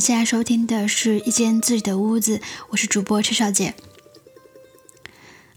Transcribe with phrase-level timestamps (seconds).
[0.00, 2.40] 现在收听的是一间自己的屋子，
[2.70, 3.74] 我是主播车小姐。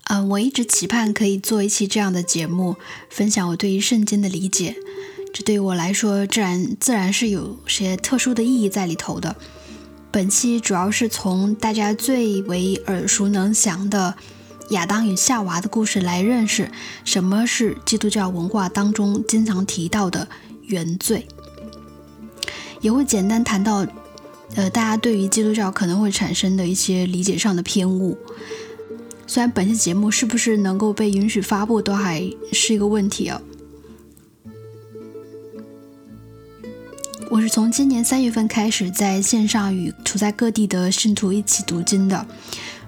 [0.05, 2.75] 嗯，我一直期盼可以做一期这样的节目，
[3.09, 4.75] 分享我对于圣经的理解。
[5.33, 9.35] 这对于我来说，自然自然是有些特殊的意义在里头的。
[10.11, 14.15] 本期主要是从大家最为耳熟能详的
[14.71, 16.69] 亚当与夏娃的故事来认识
[17.05, 20.27] 什么是基督教文化当中经常提到的
[20.63, 21.27] 原罪。
[22.81, 23.85] 也会简单谈到，
[24.55, 28.17] 呃，大家对于基督教可能会产生的一些理解上的偏误。
[29.25, 33.41] 虽然本期节目是不是能够被允许发布，都还是一个问题啊。
[37.29, 42.27] 我是从今年三月份开始在线上与处在各地的信徒一起读经的，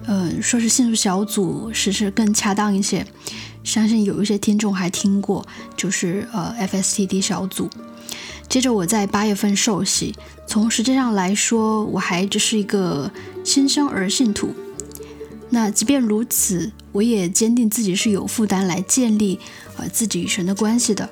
[0.04, 3.06] 呃，说是信徒小组，实是更恰当一些。
[3.62, 7.70] 相信有一些听众还听过，就是呃 FSTD 小组。
[8.54, 10.14] 接着我在八月份受洗，
[10.46, 13.10] 从实际上来说，我还只是一个
[13.42, 14.54] 新生儿信徒。
[15.50, 19.40] 那即便如此，我也坚定自己是有负担来建立
[19.76, 21.10] 呃自己与神的关系的。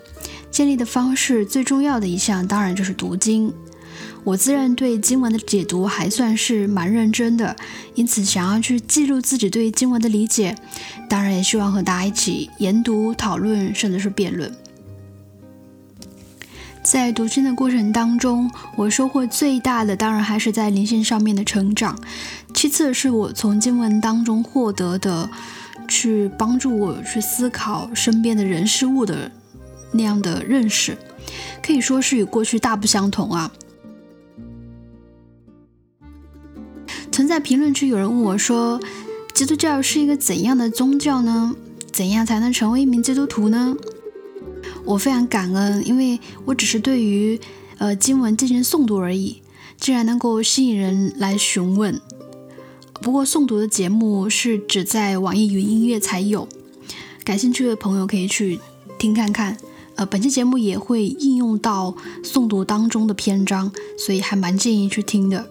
[0.52, 3.52] 建立的方式最重要的一项，当然就是读经。
[4.22, 7.56] 我自认对经文的解读还算是蛮认真的，
[7.96, 10.56] 因此想要去记录自己对经文的理解，
[11.08, 14.54] 当然也希望和大家一起研读、讨论，甚至是辩论。
[16.82, 21.96] 在读经的过程当中，我收获最大的当然还是在灵性上面的成长。
[22.52, 25.30] 其次是我从经文当中获得的，
[25.86, 29.30] 去帮助我去思考身边的人事物的
[29.92, 30.98] 那样的认识，
[31.62, 33.52] 可以说是与过去大不相同啊。
[37.12, 38.80] 曾在评论区有人问我说
[39.32, 41.54] ：“基督教是一个怎样的宗教呢？
[41.92, 43.76] 怎样才能成为一名基督徒呢？”
[44.84, 47.40] 我非常感恩，因为我只是对于
[47.78, 49.40] 呃经文进行诵读而已，
[49.78, 52.00] 竟然能够吸引人来询问。
[53.00, 56.48] 不过诵读的节目是只在网易云音乐才有，
[57.24, 58.58] 感兴趣的朋友可以去
[58.98, 59.56] 听看看。
[59.94, 61.94] 呃，本期节目也会应用到
[62.24, 65.50] 诵读当中的篇章，所以还蛮建议去听的。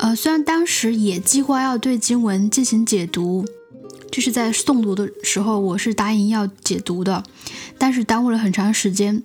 [0.00, 3.44] 呃，虽然当时也计划要对经文进行解读。
[4.16, 7.22] 就是在诵读的时候，我是答应要解读的，
[7.76, 9.22] 但是耽误了很长时间，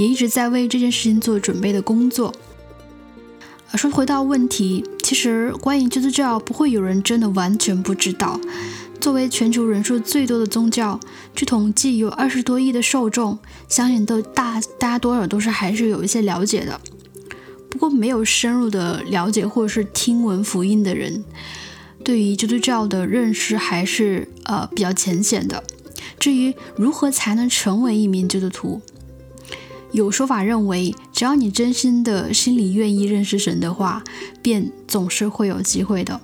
[0.00, 2.34] 也一直在为这件事情做准备的工作。
[3.76, 8.40] 说回到问题，其实关于基督教，不会有人真的完全不知道。
[9.00, 10.98] 作为全球人数最多的宗教，
[11.36, 13.38] 据统计有二十多亿的受众，
[13.68, 16.80] 相信都大大家多少都是还是有一些了解的。
[17.70, 21.22] 不过没有深入的了解或者是听闻福音的人。
[22.04, 25.62] 对于基督教的认识还是呃比较浅显的。
[26.18, 28.80] 至于如何才能成为一名基督徒，
[29.92, 34.02] 有说法认为，只要你真心的心里愿意认识神的话，
[34.40, 36.20] 便总是会有机会的。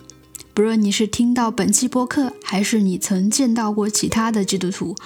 [0.55, 4.97] 不论你是听到本期播客，还是你曾见到过其他的基督徒，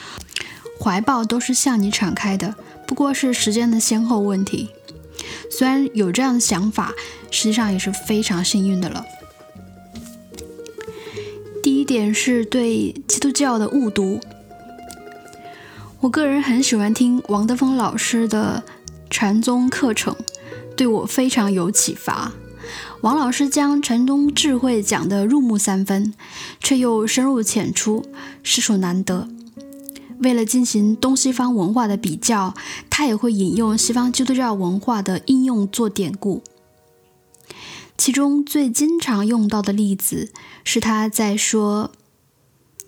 [0.81, 2.55] 怀抱都是向你敞开的，
[2.87, 4.71] 不过是时间的先后问题。
[5.51, 6.93] 虽然有这样的想法，
[7.31, 9.05] 实际上也是非常幸运的了。
[11.63, 14.19] 第一点是对基督教的误读。
[16.01, 18.65] 我个人很喜欢听王德峰老师的
[19.09, 20.17] 禅宗课程，
[20.77, 22.33] 对我非常有启发。
[23.03, 26.13] 王老师将禅宗智慧讲得入木三分，
[26.61, 28.05] 却又深入浅出，
[28.43, 29.29] 实属难得。
[30.19, 32.55] 为了进行东西方文化的比较，
[32.91, 36.43] 他也会引用西方基督教文化的应用做典故。
[37.97, 40.33] 其中最经常用到的例子
[40.65, 41.93] 是他在说：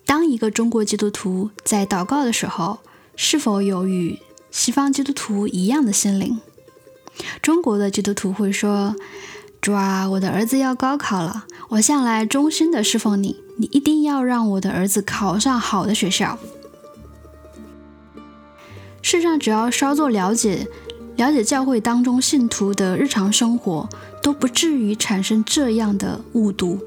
[0.05, 2.81] 当一个中国基督徒在祷告的时候，
[3.15, 4.19] 是否有与
[4.51, 6.41] 西方基督徒一样的心灵？
[7.41, 8.97] 中国的基督徒会说
[9.63, 16.39] ：“主啊，我的儿子要高考了，我向来忠心的侍奉你，你一定要让我的儿子考上好的学校。”
[19.01, 20.67] 事实上，只要稍作了解。
[21.17, 23.89] 了解教会当中信徒的日常生活，
[24.23, 26.79] 都不至于产生这样的误读，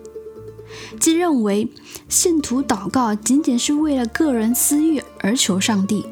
[0.99, 1.71] 即认为
[2.09, 6.05] 信徒祷告仅仅是为了个人私欲而求上帝。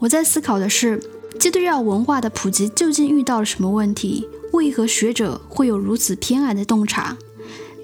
[0.00, 1.00] 我在思考的是，
[1.38, 4.28] 基督教文化的普及究竟遇到了什么问题？
[4.52, 7.16] 为何学者会有如此偏爱的洞察？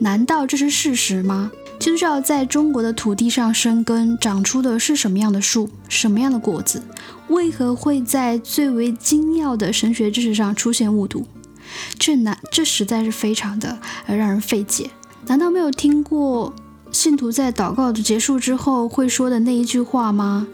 [0.00, 1.52] 难道这是事实吗？
[1.78, 6.82] 基督教在中国的土地上生根，长出的是什么样的树，什么样的果子？
[7.28, 11.26] 为何会在最为精要的神学知识上出现误读？
[11.98, 14.90] 这难，这实在是非常的呃让人费解。
[15.26, 16.52] 难道没有听过
[16.90, 20.46] 信徒在祷告的结束之后会说的那一句话吗？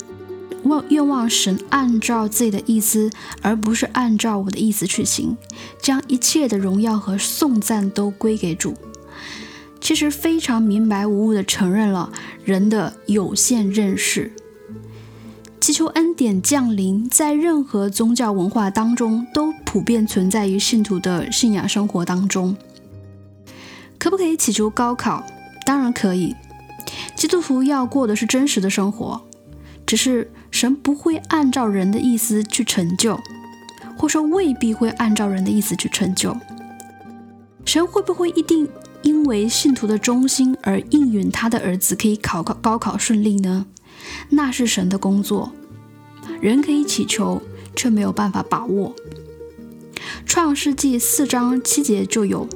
[0.64, 3.10] 望愿望神按照自己的意思，
[3.40, 5.36] 而不是按照我的意思去行，
[5.80, 8.74] 将一切的荣耀和颂赞都归给主。
[9.82, 12.12] 其实非常明白无误地承认了
[12.44, 14.30] 人的有限认识，
[15.60, 22.56] 祈求恩典降临，在任何宗教文化当中都普遍存在于信徒的信仰生活当中。
[23.98, 25.26] 可不可以祈求高考？
[25.66, 26.36] 当然可以。
[27.16, 29.20] 基督徒要过的是真实的生活，
[29.84, 33.18] 只是神不会按照人的意思去成就，
[33.98, 36.36] 或说未必会按照人的意思去成就。
[37.64, 38.68] 神会不会一定？
[39.02, 43.66] 因为信徒的忠心而应允他的儿子可以考考高考顺利呢？
[44.30, 45.52] 那是神的工作，
[46.40, 47.42] 人可以祈求，
[47.74, 48.94] 却没有办法把握。
[50.26, 52.48] 创世纪四章七节就有：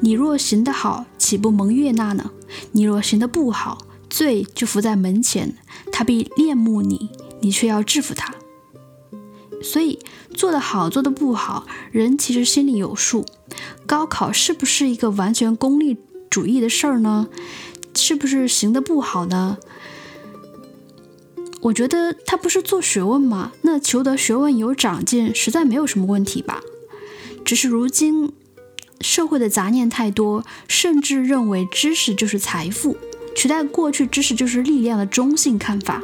[0.00, 2.30] 你若行得好，岂不蒙悦纳呢？
[2.72, 5.56] 你若行得不好，罪就伏在门前，
[5.92, 7.10] 他必恋慕你，
[7.40, 8.34] 你却要制服他。
[9.62, 9.98] 所以
[10.34, 13.24] 做得好，做得不好，人其实心里有数。
[13.86, 15.96] 高考是不是一个完全功利
[16.28, 17.28] 主义的事儿呢？
[17.94, 19.56] 是不是行得不好呢？
[21.62, 23.52] 我觉得它不是做学问吗？
[23.62, 26.60] 那求得学问有长进，实在没有什么问题吧。
[27.44, 28.32] 只是如今
[29.00, 32.96] 社会的杂念太多，甚至认为知识就是财富，
[33.34, 36.02] 取代过去知识就是力量的中性看法。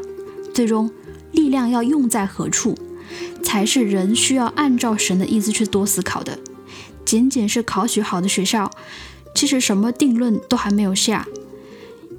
[0.55, 0.91] 最终，
[1.33, 2.77] 力量要用在何处，
[3.43, 6.39] 才是人需要按照神的意思去多思考的。
[7.05, 8.71] 仅仅是考取好的学校，
[9.35, 11.27] 其实什么定论都还没有下。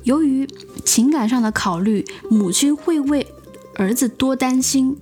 [0.04, 0.48] 由于
[0.84, 3.26] 情感上的考虑，母亲会为
[3.76, 4.98] 儿子多担心，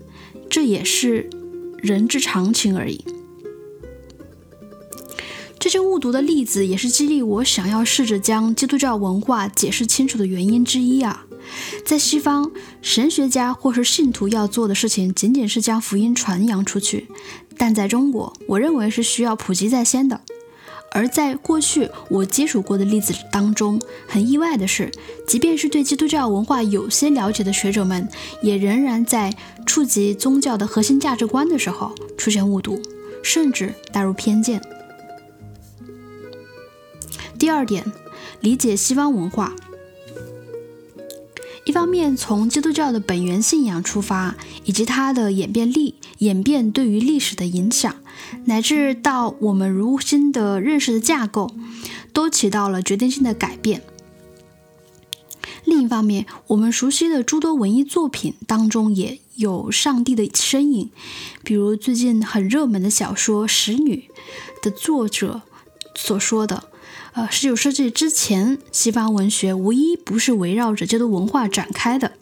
[0.49, 1.29] 这也是
[1.77, 3.03] 人之常情而已。
[5.57, 11.25] 这些误读的例子，也是激励我想要试着将基督教文化解释清楚的原因之一啊。
[11.85, 12.51] 在西方，
[12.81, 17.07] 神学家或是信徒要做的事情，仅仅是将福音传扬出去。
[17.61, 20.19] 但在中国，我认为是需要普及在先的。
[20.93, 24.89] 而在过去我接触过的例子当中，很意外的是，
[25.27, 28.09] 即便是对基督教文化有些了解的学者们，
[28.41, 29.31] 也仍然在
[29.63, 32.81] 触及宗教的核心价值观的时候出现误读，
[33.21, 34.59] 甚至带入偏见。
[37.37, 37.85] 第二点，
[38.39, 39.53] 理解西方文化。
[41.63, 44.35] 一方面从基督教的本源信仰出发，
[44.65, 47.95] 以及它的演变历演变对于历史的影响，
[48.45, 51.53] 乃至到我们如今的认识的架构，
[52.11, 53.83] 都起到了决定性的改变。
[55.63, 60.89] 另一方面，我们熟悉的诸多文艺作品当中也有上帝的身影，
[61.43, 64.09] 比如最近很热门的小说《使女》
[64.63, 65.43] 的作者
[65.95, 66.70] 所说的。
[67.13, 72.13] 呃，十九世纪之前，西方文学无一不是围绕着基督文化展开的。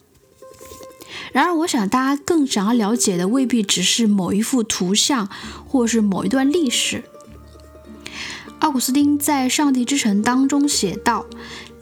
[1.32, 5.30] 然而，我想大家更想要了解的未必只是某一幅图像，
[5.68, 7.04] 或是某一段历史。
[8.58, 11.28] 奥古斯丁在《上帝之城》当中写道：“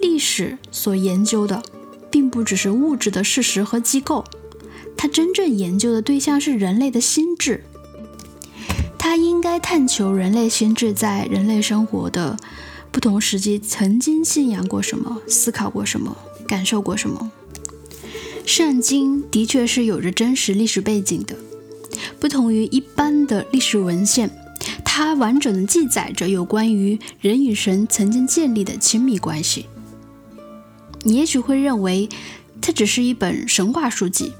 [0.01, 1.63] 历史所研究的，
[2.12, 4.25] 并不只是物质的事实和机构，
[4.98, 7.63] 他真正研究的对象是人类的心智。
[9.00, 12.35] 他应该探求人类心智在人类生活的。”
[12.92, 16.18] 不同时期曾经信仰过什么，思考过什么，
[16.48, 17.32] 感受过什么。
[18.46, 21.36] 圣经的确是有着真实历史背景的，
[22.20, 24.30] 不同于一般的历史文献，
[24.84, 29.68] 它完整的记载着有关于人与神曾经建立的亲密关系。
[31.04, 32.10] 你也许会认为
[32.62, 34.34] 它只是一本神话书籍，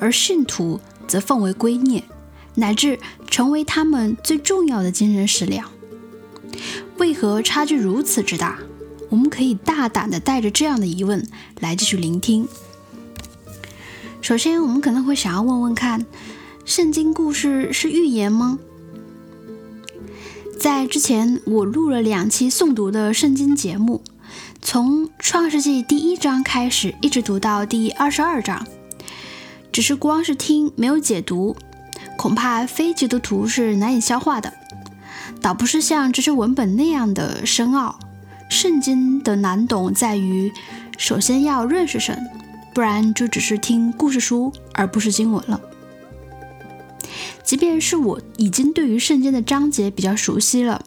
[0.00, 2.02] 而信徒则奉为圭臬，
[2.54, 2.98] 乃至
[3.30, 5.70] 成为他们最重要的精神食粮。
[6.98, 8.58] 为何差距如此之大？
[9.10, 11.24] 我们可以大胆地带着这样的疑问
[11.60, 12.48] 来继续聆听。
[14.20, 16.04] 首先，我们可能会想要问问看：
[16.64, 18.58] 圣经故事是预言吗？
[20.58, 24.02] 在之前，我录了两期诵读的圣经节目，
[24.62, 28.66] 从创世纪第一章开始，一直读到第二十二章。
[29.70, 31.54] 只是光是听没有解读，
[32.16, 34.52] 恐怕非基督徒是难以消化的。
[35.44, 37.98] 倒不是像这些文本那样的深奥，
[38.48, 40.50] 圣经的难懂在于，
[40.96, 42.18] 首先要认识神，
[42.72, 45.60] 不然就只是听故事书而不是经文了。
[47.42, 50.82] 即便是我已经对于圣经的章节比较熟悉了，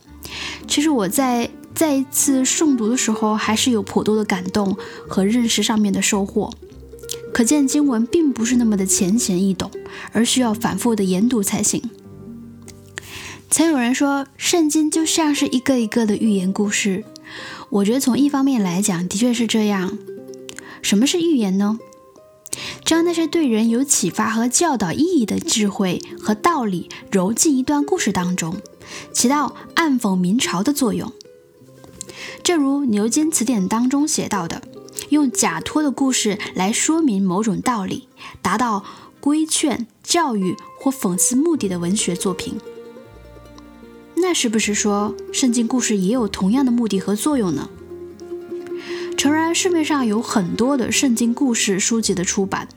[0.68, 4.76] 其实我在再一次诵读的时候，还是有颇多的感动
[5.08, 6.52] 和认识上面的收获。
[7.32, 9.70] 可见经文并不是那么的浅显易懂，
[10.14, 11.80] 而需要反复的研读才行。
[13.50, 17.06] 曾有人说，圣经就像是一个一个的寓言故事。
[17.70, 19.98] 我觉得从一方面来讲，的确是这样。
[20.82, 21.80] 什么是寓言呢？
[22.84, 28.58] 将那些对人有启发和教导意义的智慧和道理揉进一段故事当中，
[29.14, 31.12] 起到暗讽明朝的作用。
[32.44, 34.62] 正如牛津词典当中写到的，
[35.10, 38.08] 用假托的故事来说明某种道理，
[38.42, 38.84] 达到
[39.20, 42.58] 规劝、教育或讽刺目的的文学作品，
[44.28, 47.70] 那是不是说圣经故事也有同样的目的和作用呢？
[49.16, 52.68] 诚然，市面上有很多的圣经故事书籍的出版，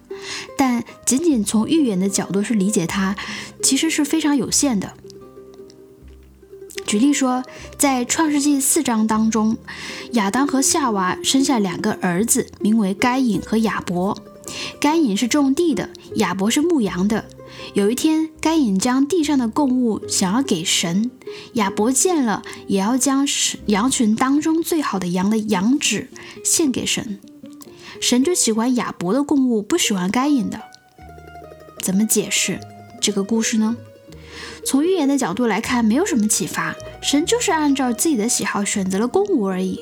[0.57, 3.17] 但仅仅从寓言的角度去理解它，
[3.61, 4.93] 其实是非常有限的。
[6.87, 7.43] 举例说，
[7.77, 9.57] 在创世纪四章当中，
[10.13, 14.17] 亚当和夏娃生下两个儿子，名为该隐和亚伯。
[14.81, 17.25] 该隐是种地的，亚伯是牧羊的。
[17.75, 21.11] 有一天，该隐将地上的供物想要给神，
[21.55, 23.27] 亚伯见了，也要将
[23.67, 26.09] 羊群当中最好的羊的羊脂
[26.45, 27.21] 献给神。
[28.01, 30.61] 神就喜欢亚伯的供物，不喜欢该隐的。
[31.81, 32.59] 怎么解释
[33.01, 33.77] 这个故事呢？
[34.67, 39.81] 从寓言的角度来看，没有什么启发，神就是按照自己的喜好选择了供物而已。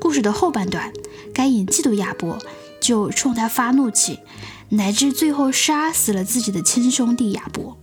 [0.00, 0.92] 故事的后半段，
[1.34, 2.38] 该隐嫉妒亚伯，
[2.80, 4.18] 就冲他发怒气。
[4.70, 7.76] 乃至最后杀死了自己的亲兄弟亚伯。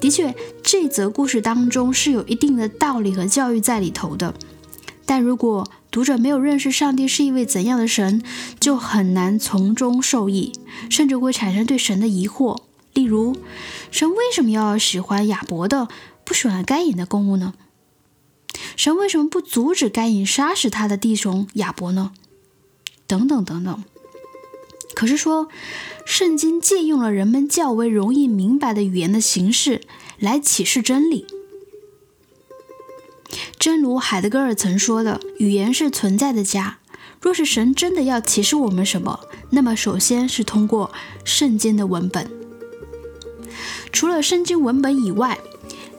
[0.00, 4.34] 的确，这则故事当中是有一定的道理和教育在里头的。
[5.06, 8.22] 但如果读者没有认识上帝是一位怎样的神，
[8.58, 10.52] 就很难从中受益，
[10.90, 12.62] 甚至会产生对神的疑惑。
[12.94, 13.36] 例如，
[13.90, 15.88] 神为什么要喜欢亚伯的，
[16.24, 17.54] 不喜欢该隐的公物呢？
[18.76, 22.12] 神为什么不阻止该隐杀死他的弟兄亚伯呢？
[23.06, 23.84] 等等等等。
[24.94, 25.48] 可是说，
[26.04, 29.80] 圣经借用了人们较为容易明白的语言的形式
[30.18, 31.26] 来启示真理。
[33.58, 36.78] 正如海德格尔曾说的：“语言是存在的家。
[37.20, 39.20] 若是神真的要启示我们什么，
[39.50, 40.92] 那么首先是通过
[41.24, 42.30] 圣经的文本。
[43.92, 45.38] 除了圣经文本以外，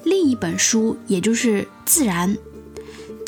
[0.03, 2.35] 另一本书，也就是《自然》，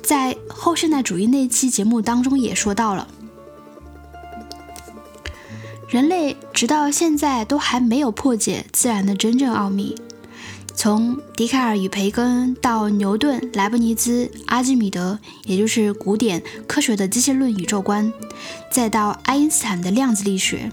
[0.03, 3.07] 在后现代主义那期节目当中也说到了。”
[5.87, 9.95] 人类直到现在都还没有破解自然的真正奥秘。
[10.73, 18.11] 从笛卡尔与培根到牛顿、莱布尼兹、阿基米德，也就是古典科学的机械论宇宙观，
[18.69, 20.69] 再到爱因斯坦的量子力学，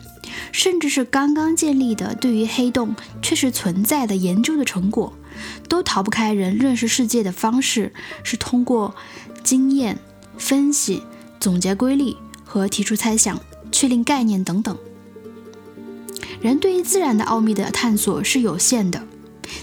[0.51, 5.13] 甚至是刚刚建立的对于黑洞确实存在的研究的成果，
[5.69, 7.93] 都逃不开人认识世界的方式
[8.25, 8.97] 是通过
[9.45, 9.97] 经验
[10.37, 11.01] 分析、
[11.39, 13.39] 总结规律和提出猜想、
[13.71, 14.77] 确定概念等等。
[16.41, 19.07] 人对于自然的奥秘的探索是有限的，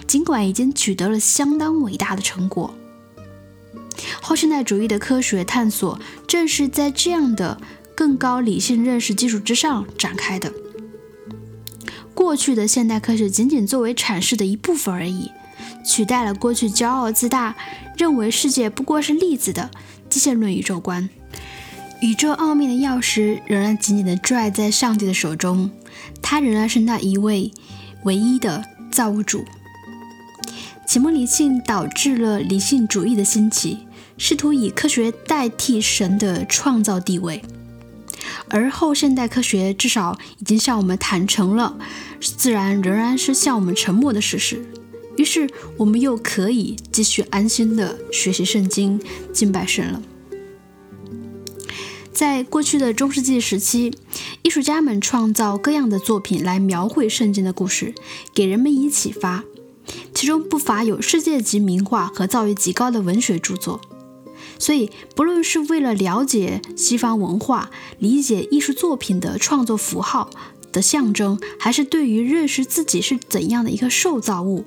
[0.07, 2.73] 尽管已经取得了相当伟大的成果。
[4.21, 7.59] 后现代主义的科学探索正是在这样的
[7.95, 10.53] 更高理性认识基础之上展开的。
[12.13, 15.31] 过去的现代科学仅仅作为阐释的一部分而已，
[15.85, 17.55] 取代了过去骄傲自大、
[17.97, 19.69] 认为世界不过是粒子的
[20.09, 21.09] 机械论宇宙观。
[22.01, 25.69] 宇宙奥秘的钥匙仍然紧紧地拽在上帝的手中。
[26.21, 27.51] 他仍然是那一位
[28.03, 29.45] 唯一的造物主。
[30.87, 33.79] 启蒙理性导致了理性主义的兴起，
[34.17, 37.43] 试图以科学代替神的创造地位。
[38.49, 41.77] 而后现代科学至少已经向我们坦诚了，
[42.19, 44.65] 自然仍然是向我们沉默的事实。
[45.17, 48.99] 于是，我们又可以继续安心的学习圣经，
[49.31, 50.01] 敬拜神了。
[52.13, 53.93] 在过去的中世纪时期，
[54.41, 57.93] 艺术家们创造各样的作品来描绘圣经的故事，
[58.33, 59.43] 给人们以启发。
[60.13, 63.79] 其中不乏有世界级名画和造诣极高的文学著作。
[64.57, 70.29] 所以，不论是为了了解西方文化、理解艺术作品的创作符号
[70.71, 74.65] 的象征，还是对于认识自己是怎样的一个受造物，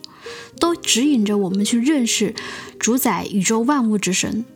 [0.59, 2.35] 都指引着我们去认识
[2.79, 4.47] 主宰宇宙万物之神。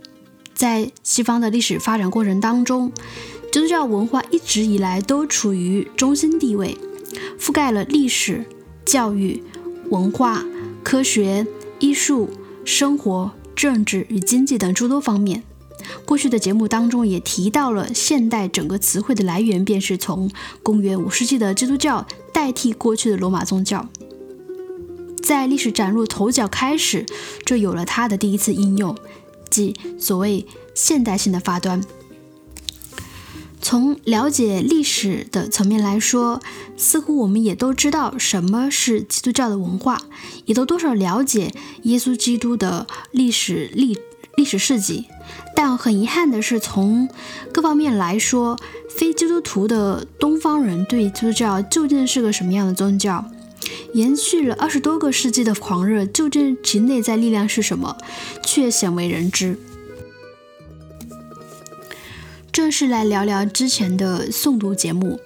[0.56, 2.90] 在西方的历史发展过程当中，
[3.52, 6.78] 基督教文化一直以来都处于中心地位，
[7.38, 8.46] 覆盖了历史、
[8.86, 9.42] 教育、
[9.90, 10.42] 文化、
[10.82, 11.46] 科学、
[11.78, 12.30] 艺术、
[12.64, 15.42] 生活、政治与经济等诸多方面。
[16.06, 20.30] 过去的节目当中也提到了，现代整个词汇的来源便是从
[20.62, 23.86] 公元五世纪的基督教代替过去的罗马宗教，
[25.22, 27.04] 在历史崭露头角开始，
[27.44, 28.96] 就有了它的第一次应用。
[29.56, 31.82] 即所谓现代性的发端。
[33.62, 36.40] 从了解历史的层面来说，
[36.76, 39.98] 似乎我们也都知道什么是基督教的文化，
[40.44, 41.52] 也都多少了解
[41.84, 43.98] 耶稣基督的历史历
[44.36, 45.06] 历史事迹。
[45.54, 47.08] 但很遗憾的是，从
[47.50, 48.58] 各方面来说，
[48.90, 53.24] 非基督徒的东方人对基督教究竟是个什么样的宗教？
[53.96, 57.96] 延续了二十多个世纪的狂热，究竟其内在力量是什么，
[58.44, 59.58] 却鲜为人知。
[62.52, 65.18] 正式来聊聊之前的诵读节目，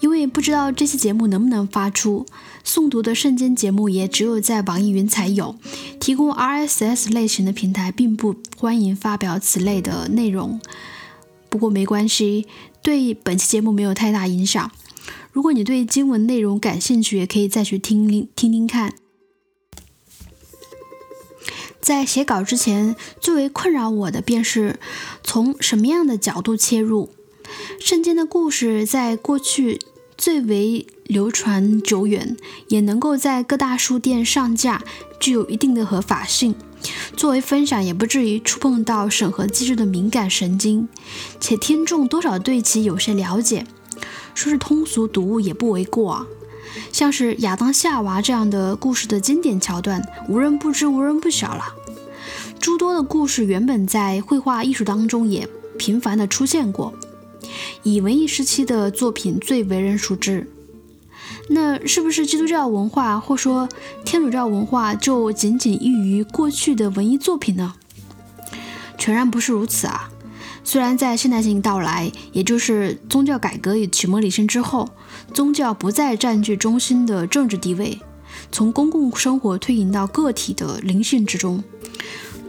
[0.00, 2.26] 因为不知道这期节目能不能发出。
[2.64, 5.54] 诵读的圣经节目也只有在网易云才有，
[6.00, 10.60] 提供 RSS 类型的平台并不欢迎发表此类的内容。
[11.48, 12.48] 不过没关系，
[12.82, 14.72] 对本期节目没有太大影响。
[15.34, 18.94] 如果你对经文内容感兴趣，也可以再去听听听听看。
[21.80, 24.78] 在写稿之前，最为困扰我的便是
[25.24, 27.10] 从什么样的角度切入。
[27.80, 29.80] 圣经的故事在过去
[30.16, 32.36] 最为流传久远，
[32.68, 34.84] 也能够在各大书店上架，
[35.18, 36.54] 具有一定的合法性。
[37.16, 40.86] 作为分享，也不至于触碰到审核机制的敏感神经，
[41.40, 43.66] 且听众多少对其有些了解，
[44.34, 46.26] 说是通俗读物也不为过啊。
[46.92, 51.64] 像是亚当夏娃这样的故事的经典桥段，无人不知，无人不晓了。
[52.58, 55.48] 诸多的故事原本在绘画艺术当中也
[55.78, 56.94] 频繁的出现过，
[57.82, 60.50] 以文艺时期的作品最为人熟知。
[61.50, 63.68] 那是不是基督教文化或说
[64.04, 67.74] 天主教文化就仅仅异于过去的文艺作品呢？
[68.96, 70.10] 全然不是如此啊！
[70.66, 74.88] 虽然在现代性到来，也就是宗教改革与启蒙理性之后，
[75.32, 78.00] 宗教不再占据中心的政治地位，
[78.50, 81.62] 从公共生活推移到个体的灵性之中，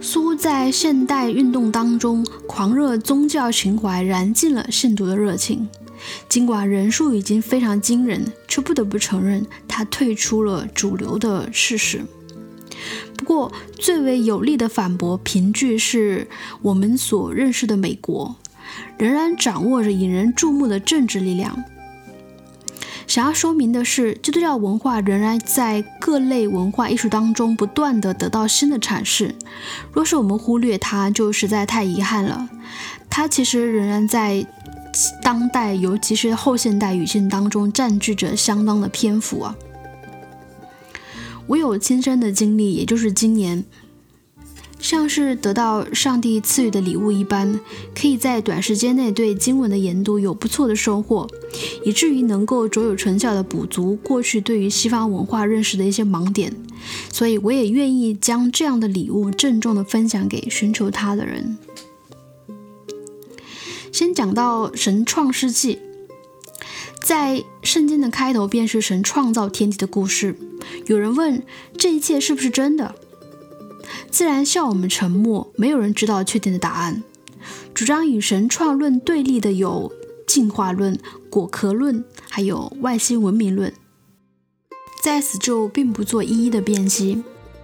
[0.00, 5.68] 似乎在现代运动当中，狂热宗教情怀燃尽了信徒的热情。
[6.28, 12.04] 尽管人数已经非常惊人，却不得不承认他退出了主流的事实。
[13.16, 16.28] 不过，最为有力的反驳凭据是
[16.62, 18.36] 我们所认识的美国，
[18.98, 21.64] 仍然掌握着引人注目的政治力量。
[23.06, 29.34] 想要说明的是，基督教文化仍然在各类文化艺术当中不断的得到新的阐释。
[29.92, 32.48] 若是我们忽略它，就实在太遗憾了。
[33.08, 34.46] 它其实仍然在。
[35.22, 39.54] 当代，尤其是后现代语境当中，占据着相当的篇幅啊。
[41.48, 43.64] 我有亲身的经历，也就是今年，
[44.80, 47.60] 像是得到上帝赐予的礼物一般，
[47.94, 51.28] 可以在短时间内对经文的研读有不错的收获，
[51.84, 56.52] 以至于能够卓有成效的补足过去对于西方文化认识的一些盲点。
[57.12, 61.56] 所以，我也愿意将这样的礼物郑重的分享给寻求它的人。
[63.90, 65.78] 先讲到神创世纪，
[67.02, 70.36] 在圣经的开头便是神创造天地的故事。
[70.86, 71.42] 有人问
[71.76, 72.94] 这一切是不是真的？
[74.10, 77.02] 自然笑我们沉默，没有人知道确定的答案。
[77.74, 79.92] 主张与神创论对立的有
[80.26, 80.98] 进化论、
[81.30, 83.72] 果壳论，还有外星文明论。
[85.02, 87.22] 在此就并不做一一的辨析，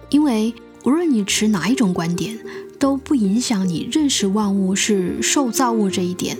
[0.09, 0.53] 因为
[0.85, 2.39] 无论你持哪一种观点。
[2.79, 6.37] 都不影响你认识万物是受造物这一点，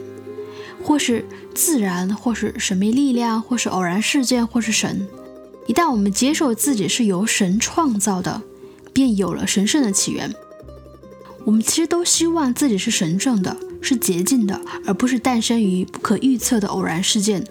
[0.83, 5.07] 或是自然，或是神秘力量，或是偶然事件，或是神。
[5.67, 8.41] 一旦我们接受自己是由神创造的，
[8.91, 10.33] 便有了神圣的起源。
[11.45, 17.45] 我们其实都希望自己是神圣的，是洁净的，而不是诞生于不可预测的偶然事件，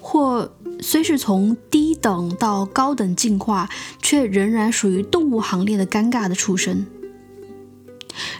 [0.00, 3.68] 或虽是从低等到高等进化，
[4.00, 6.86] 却仍然属于动物行列的尴尬的出身。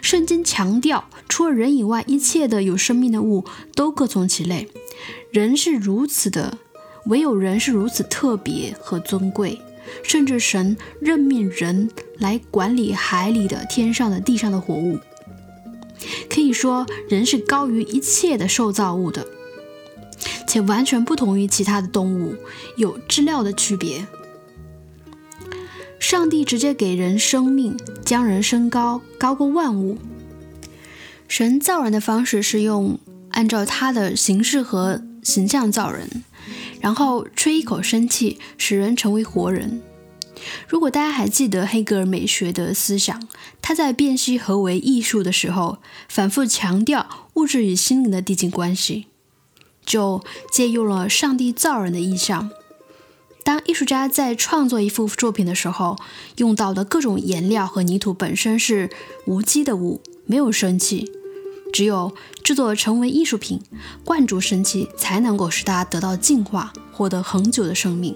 [0.02, 3.44] 圣经强调，除了人以外，一切的有生命的物
[3.74, 4.68] 都各从其类。
[5.30, 6.58] 人是如此的，
[7.06, 9.60] 唯有人是如此特别和尊贵。
[10.02, 14.98] 甚至神任命人来管理海里的、天上的、地上的活物。
[16.30, 19.26] 可以说，人是高于一切的受造物的，
[20.48, 22.36] 且完全不同于其他的动物，
[22.76, 24.06] 有质料的区别。
[25.98, 29.98] 上帝直接给人生命，将人升高，高过万物。
[31.28, 32.98] 神造人的方式是用
[33.30, 36.08] 按照他的形式和形象造人，
[36.82, 39.80] 然后吹一口生气，使人成为活人。
[40.68, 43.28] 如果大家还记得黑格尔美学的思想，
[43.62, 49.06] 他在辨析何为艺术的时候，反复强调物质与心灵的递进关系，
[49.86, 52.50] 就借用了上帝造人的意象。
[53.44, 55.96] 当艺术家在创作一幅作品的时候，
[56.36, 58.90] 用到的各种颜料和泥土本身是
[59.26, 61.10] 无机的物，没有生气，
[61.72, 62.12] 只有
[62.44, 63.60] 制作成为艺术品，
[64.04, 68.14] 灌注生气，才能够使它得到净化，获得恒久的生命。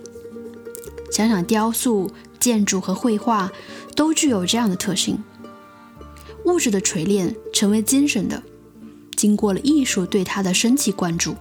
[1.10, 3.50] 想想雕塑、建筑和绘画，
[3.94, 5.24] 都具有这样的特性。
[6.44, 8.42] 物质的锤炼成为精神的，
[9.16, 11.34] 经过了艺术对它的身体灌注。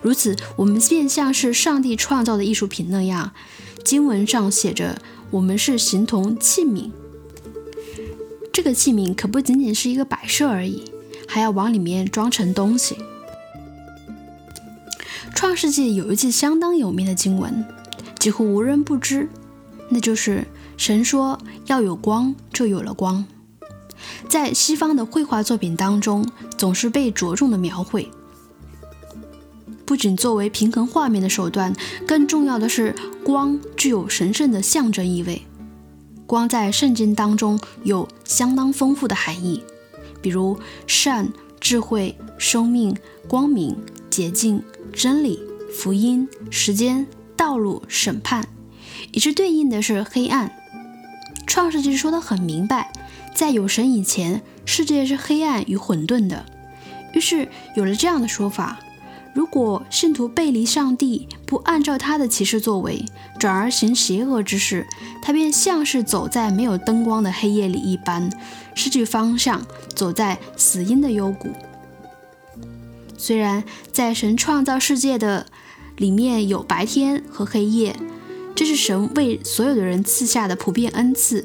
[0.00, 3.32] 如此，我们便像是上帝创造的艺术品那样，
[3.84, 5.00] 经文上写着
[5.32, 6.90] ：“我们是形同器皿。”
[8.62, 10.84] 这个器皿可不仅仅是一个摆设而已，
[11.26, 12.96] 还要往里面装成东西。
[15.34, 17.66] 创世纪有一句相当有名的经文，
[18.20, 19.28] 几乎无人不知，
[19.88, 20.46] 那就是
[20.76, 23.24] 神说要有光，就有了光。
[24.28, 26.24] 在西方的绘画作品当中，
[26.56, 28.08] 总是被着重的描绘，
[29.84, 31.74] 不仅作为平衡画面的手段，
[32.06, 32.94] 更重要的是
[33.24, 35.42] 光具有神圣的象征意味。
[36.32, 39.62] 光在圣经当中有相当丰富的含义，
[40.22, 42.96] 比如善、智慧、生命、
[43.28, 43.76] 光明、
[44.08, 44.64] 洁净。
[44.94, 45.38] 真理、
[45.74, 48.48] 福音、时间、道路、审判，
[49.12, 50.50] 以致对应的是黑暗。
[51.46, 52.90] 创世纪说得很明白，
[53.34, 56.46] 在有神以前，世界是黑暗与混沌的。
[57.12, 58.78] 于是有了这样的说法：
[59.34, 63.04] 如果信徒背离上帝，不按照他的启示作为，
[63.38, 64.86] 转而行邪恶之事，
[65.22, 68.30] 他便像是走在没有灯光的黑夜里一般，
[68.74, 71.50] 失去方向，走在死荫的幽谷。
[73.16, 75.46] 虽然在神创造世界的
[75.96, 77.96] 里面有白天和黑夜，
[78.54, 81.44] 这是神为所有的人赐下的普遍恩赐，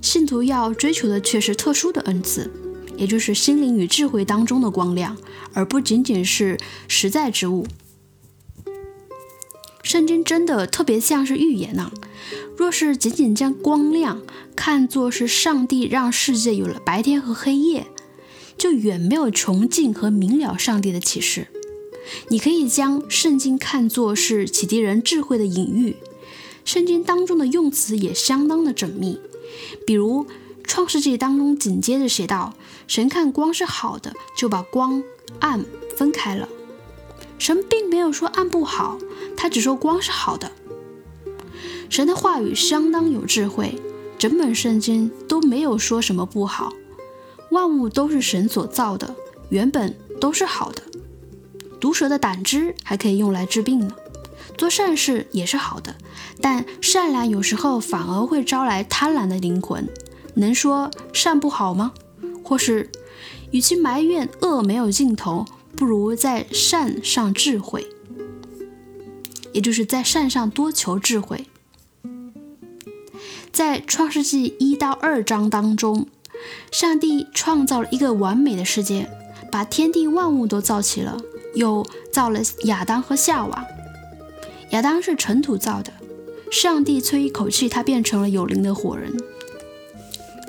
[0.00, 2.50] 信徒要追求的却是特殊的恩赐，
[2.96, 5.16] 也就是心灵与智慧当中的光亮，
[5.52, 7.66] 而不仅仅是实在之物。
[9.82, 11.92] 圣经真的特别像是预言呢。
[12.56, 14.22] 若是仅仅将光亮
[14.56, 17.86] 看作是上帝让世界有了白天和黑夜。
[18.56, 21.48] 就远没有穷尽和明了上帝的启示。
[22.28, 25.96] 你可以将圣经看作是启迪人智慧的隐喻。
[26.64, 29.18] 圣经当中的用词也相当的缜密。
[29.84, 30.26] 比如
[30.62, 32.54] 创世纪当中紧接着写道
[32.86, 35.02] ：“神看光是好的，就把光
[35.40, 35.64] 暗
[35.96, 36.48] 分开了。”
[37.38, 38.98] 神并没有说暗不好，
[39.36, 40.52] 他只说光是好的。
[41.90, 43.80] 神的话语相当有智慧，
[44.18, 46.72] 整本圣经都没有说什么不好。
[47.50, 49.14] 万物都是神所造的，
[49.48, 50.82] 原本都是好的。
[51.80, 53.94] 毒蛇的胆汁还可以用来治病呢。
[54.56, 55.96] 做善事也是好的，
[56.40, 59.88] 但善良有时候反而会招来贪婪的灵魂。
[60.34, 61.92] 能说善不好吗？
[62.44, 62.88] 或是，
[63.50, 67.88] 与其埋怨恶没有尽头，不如在善上智慧，
[69.52, 71.46] 也就是在善上多求智慧。
[73.50, 76.06] 在创世纪一到二章当中。
[76.70, 79.08] 上帝创造了一个完美的世界，
[79.50, 81.16] 把天地万物都造齐了，
[81.54, 83.64] 又造了亚当和夏娃。
[84.70, 85.90] 亚当是尘土造的，
[86.50, 89.16] 上帝吹一口气，他变成了有灵的火人。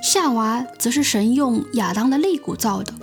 [0.06, 2.94] 夏娃则是神用亚当的肋骨造的，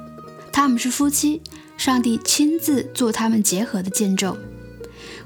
[0.53, 1.43] 他们是夫妻，
[1.77, 4.39] 上帝亲自做他们结合的见证。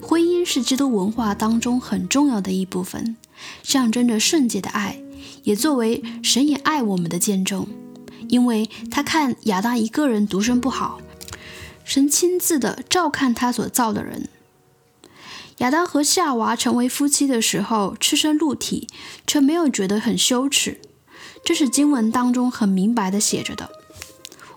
[0.00, 3.18] 婚姻是基督文化当中很重要的一部分，
[3.62, 5.02] 象征着圣洁的爱。
[5.42, 7.66] 也作为神也爱我们的见证，
[8.26, 11.02] 因为他看亚当一个人独身不好，
[11.84, 14.30] 神亲自的照看他所造的人。
[15.58, 18.88] 亚当和夏娃成为夫妻的时候，赤身露体，
[19.26, 20.80] 却没有觉得很羞耻，
[21.46, 23.70] 这是经文当中很明白的写着的。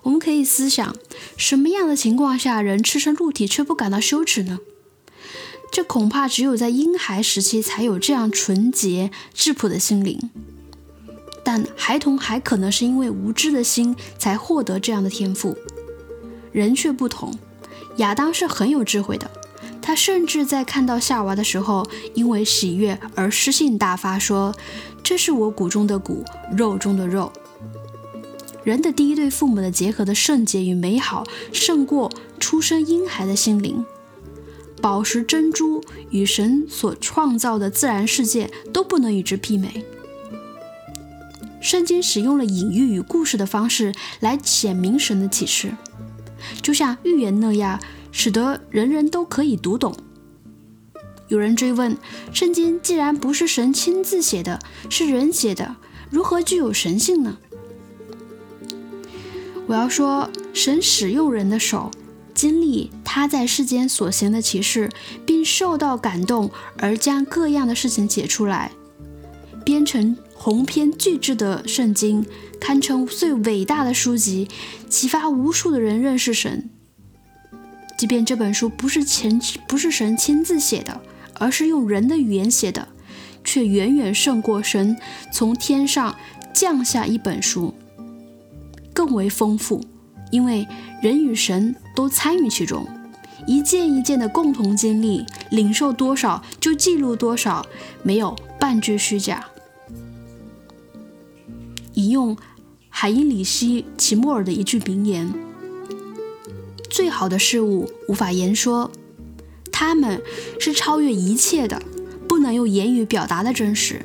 [0.02, 0.96] 我们可以思想，
[1.36, 4.58] 什么样的情况下人赤身露体却不感到羞耻呢？
[5.70, 10.30] 这恐怕只有在婴孩时期才有这样纯洁质朴的心灵。
[11.44, 15.56] 但孩童还可能是因为无知的心才获得这样的天赋，
[16.50, 17.38] 人却不同。
[17.98, 19.30] 亚当是很有智慧的，
[19.82, 24.54] 他甚至在看到夏娃的时候，因为喜悦而诗性大发，说
[25.02, 26.24] ：“这是我骨中的骨，
[26.56, 27.32] 肉中的肉。”
[28.62, 33.84] 人的第一对父母的结合的圣洁与美好，胜过出生婴孩的心灵。
[34.82, 39.84] 宝石、珍珠与神所创造的自然世界都不能与之媲美。
[41.60, 45.74] 圣经使用了隐喻与故事的方式来显明神的启示，
[46.62, 47.78] 就像预言那样，
[48.12, 49.94] 使得人人都可以读懂。
[51.28, 51.96] 有人追问：
[52.32, 55.76] 圣经既然不是神亲自写的，是人写的，
[56.10, 57.38] 如何具有神性呢？
[59.66, 61.90] 我要说，神使用人的手，
[62.34, 64.90] 经历他在世间所行的启示，
[65.24, 68.72] 并受到感动，而将各样的事情写出来，
[69.64, 70.16] 编成。
[70.42, 72.24] 鸿篇巨制的圣经
[72.58, 74.48] 堪称最伟大的书籍，
[74.88, 76.70] 启发无数的人认识神。
[78.00, 81.02] 即便这本书不是前不是神亲自写的，
[81.34, 82.88] 而是用人的语言写的，
[83.44, 84.96] 却远远胜过神
[85.30, 86.16] 从天上
[86.50, 87.74] 降下一本书。
[88.94, 89.84] 更为丰富，
[90.30, 90.66] 因为
[91.02, 92.88] 人与神都参与其中，
[93.46, 97.66] 一件一件的共同经历，领受多少就记录多少，
[98.02, 99.44] 没有半句虚假。
[101.92, 102.34] 引用
[102.88, 105.30] 海因里希·齐默尔的一句名言
[106.90, 108.90] ：“最好的事物无法言说，
[109.72, 110.20] 它们
[110.58, 111.80] 是超越一切的，
[112.28, 114.04] 不能用言语表达的真实。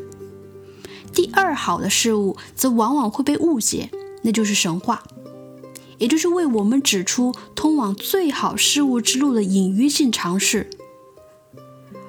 [1.12, 3.90] 第二好的事物则往往会被误解。”
[4.26, 5.04] 那就是神话，
[6.00, 10.68] 也就是为我们指出通往最好事物之路的隐喻性尝试。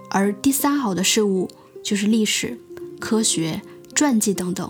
[0.09, 1.51] 而第三好的事物
[1.85, 2.59] 就是历史、
[2.99, 3.61] 科学、
[3.95, 4.67] 传记等等。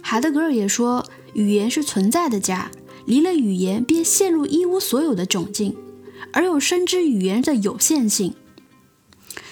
[0.00, 2.70] 海德格尔也说，语言是存在的家，
[3.06, 5.74] 离了语言便陷入一无所有的窘境，
[6.32, 8.34] 而又深知语言的有限性。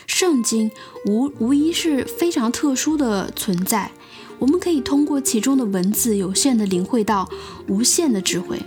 [0.07, 0.71] 圣经
[1.07, 3.91] 无无疑是非常特殊的存在。
[4.41, 7.29] 我们可以通过其中的文字，有限的领会到
[7.69, 8.61] 无限的智慧。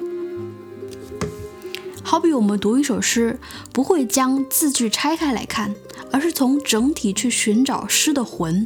[2.01, 3.37] 好比我们读一首诗，
[3.73, 5.75] 不会将字句拆开来看，
[6.09, 8.65] 而是从整体去寻找诗的魂。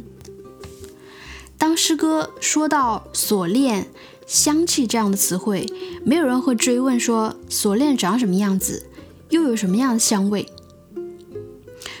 [1.58, 3.88] 当诗歌说到锁链、
[4.32, 5.66] 香气这样的词汇，
[6.06, 8.86] 没有人会追问说锁链长什么样子，
[9.28, 10.48] 又有什么样的香味。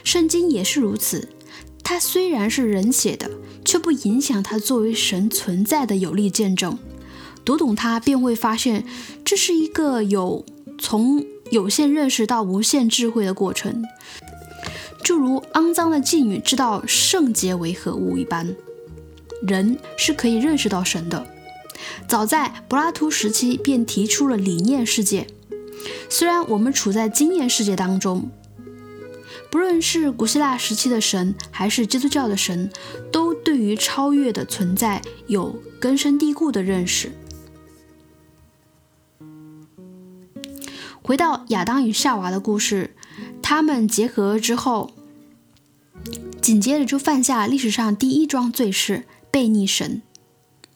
[0.02, 1.28] 圣经也是如此，
[1.84, 3.30] 它虽然是人写的。
[3.64, 6.76] 却不影响它作为神存在的有力见证。
[7.44, 8.84] 读懂它，便会发现
[9.24, 10.44] 这是一个有
[10.78, 13.84] 从有限认识到无限智慧的过程，
[15.04, 18.54] 就如肮脏的妓女知道圣洁为何物一般。
[19.46, 21.24] 人是可以认识到神的。
[22.06, 25.26] 早在柏拉图时期便提出了理念世界。
[26.08, 28.30] 虽然我们处在经验世界当中。
[29.50, 32.70] 不论是古希腊时期的神，还是基督教的神，
[33.10, 37.12] 都对于超越的存在有根深蒂固的认识。
[41.02, 42.96] 回到亚当与夏娃的故事，
[43.42, 44.92] 他们结合之后，
[46.40, 50.00] 紧接着就犯下历史上第一桩罪事——悖逆神，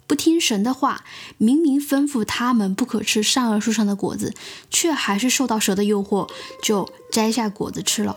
[0.06, 1.04] 不听神的话，
[1.38, 4.34] 明明吩咐他们不可吃善恶树上的果子，
[4.70, 6.28] 却还是受到蛇的诱惑，
[6.62, 8.16] 就摘下果子吃了。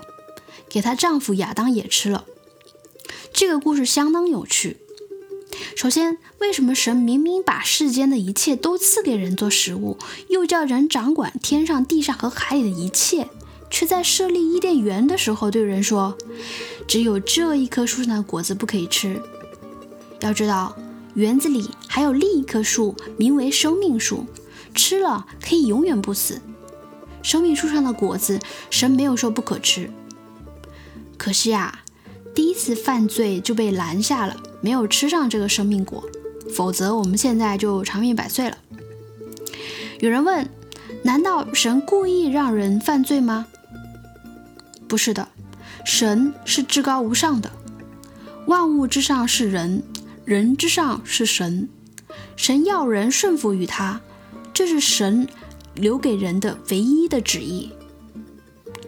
[0.70, 2.26] 给她丈夫亚当也吃了。
[3.34, 4.78] 这个故事相当有趣。
[5.76, 9.98] 首先，为什么神明明把世间的一切都赐给人做食物，
[10.30, 13.28] 又叫人掌管天上、地上和海里的一切，
[13.72, 16.16] 却在设立伊甸园的时候对人说，
[16.88, 19.20] 只有这一棵树上的果子不可以吃？
[20.22, 20.78] 要知道，
[21.16, 24.26] 园子里还有另一棵树，名为生命树，
[24.74, 26.42] 吃了可以永远不死。
[27.22, 29.92] 生命树上的果子，神没有说不可吃。
[31.18, 31.80] 可惜啊，
[32.34, 36.02] 第一次犯罪就被拦下了，没有吃上这个生命果，
[36.56, 38.58] 否则我们现在就长命百岁了。
[40.00, 40.50] 有人问：
[41.04, 43.48] 难道神故意让人犯罪吗？
[44.88, 45.28] 不是的，
[45.84, 47.52] 神是至高无上的，
[48.48, 49.84] 万物之上是人，
[50.30, 51.68] 人之上是神，
[52.36, 54.00] 神要人顺服于他，
[54.54, 55.28] 这是神
[55.74, 57.72] 留给人的唯一的旨意。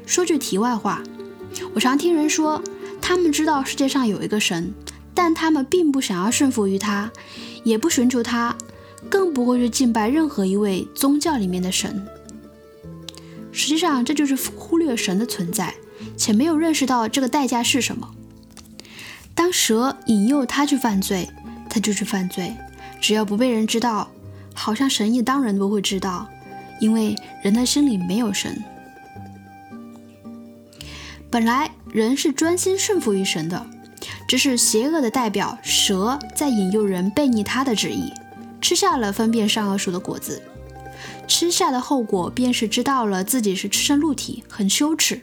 [0.06, 1.02] 说句题外话。
[1.74, 2.62] 我常听人说，
[3.02, 4.72] 他们知道世界上有一个神，
[5.16, 7.12] 但他们并不想要顺服于他，
[7.64, 8.56] 也不寻求他，
[9.10, 12.06] 更不会去敬拜任何一位宗教里面的神。
[13.52, 15.74] 实际上，这就是忽略神的存在，
[16.16, 18.14] 且没有认识到这个代价是什么。
[19.34, 21.30] 当蛇引诱他去犯罪，
[21.70, 22.56] 他就去犯罪，
[23.00, 24.10] 只要不被人知道，
[24.54, 26.28] 好像神也当然都会知道，
[26.80, 28.64] 因为人的心里没有神。
[31.30, 33.66] 本来人是专心顺服于神的，
[34.28, 38.12] 只是邪恶的代表蛇在引诱人背逆他的旨意，
[38.60, 40.42] 吃下了分辨善恶树的果子。
[41.28, 45.22] 吃下的后果便是知道了自己是赤身露体，很羞耻。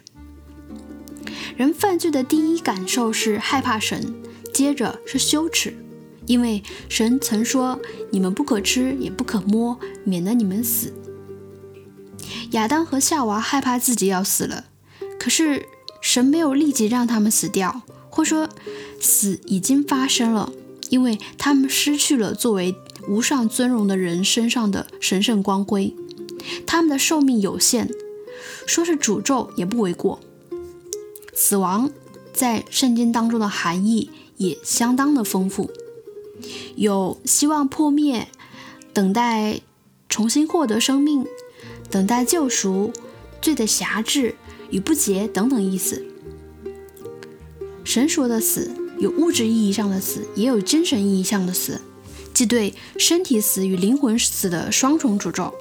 [1.59, 4.15] 人犯罪的第一感受是害怕神，
[4.55, 5.77] 接着是羞耻，
[6.25, 7.81] 因为神曾说
[8.13, 10.93] ：“你们不可吃，也不可摸，免得你们死。”
[12.53, 14.67] 亚当和夏娃害怕自己要死了，
[15.19, 15.67] 可是。
[16.01, 18.49] 神没有立即让他们死掉，或说
[19.01, 20.53] 死已经发生了，
[20.91, 22.77] 因为他们失去了作为
[23.09, 25.97] 无上尊荣的人身上的神圣光辉，
[26.65, 27.91] 他们的寿命有限，
[28.65, 30.21] 说是诅咒也不为过。
[31.39, 31.91] 死亡
[32.33, 35.71] 在圣经当中的含义也相当的丰富，
[36.75, 38.27] 有希望破灭、
[38.93, 39.61] 等待
[40.09, 41.25] 重新获得生命、
[41.89, 42.93] 等待救赎、
[43.41, 44.35] 罪的辖制。
[44.71, 46.05] 与不洁等等意思。
[47.85, 51.81] 神说的死有物质意义上的死，也有精神意义上的死。
[52.35, 55.55] 即对身体死与灵魂死的双重诅咒。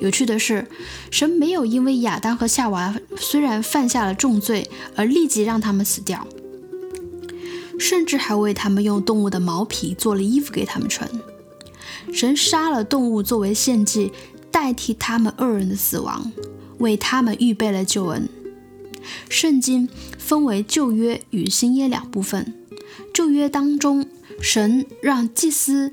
[0.00, 0.66] 有趣的是，
[1.10, 6.26] 神没有因为亚当和夏娃虽然犯下了重罪而立即让他们死掉，
[7.78, 11.08] 甚至还为他们用动物的毛皮做了衣服给他们穿。
[12.12, 14.12] 神杀了动物作为献祭，
[14.50, 16.32] 代替他们二人的死亡，
[16.78, 18.28] 为他们预备了救恩。
[19.28, 22.54] 圣经分为旧约与新约两部分。
[23.12, 24.06] 旧约当中，
[24.40, 25.92] 神让祭司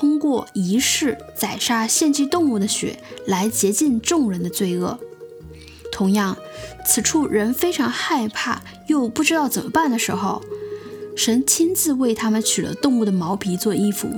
[0.00, 4.98] 通过仪式宰杀献祭动物的血来洁净众人的罪恶。
[5.92, 6.38] 同样，
[6.86, 10.42] 此处人非常害怕又不知道怎么办的时候，
[11.14, 14.08] 神亲自为他们取了动物的毛皮做衣服，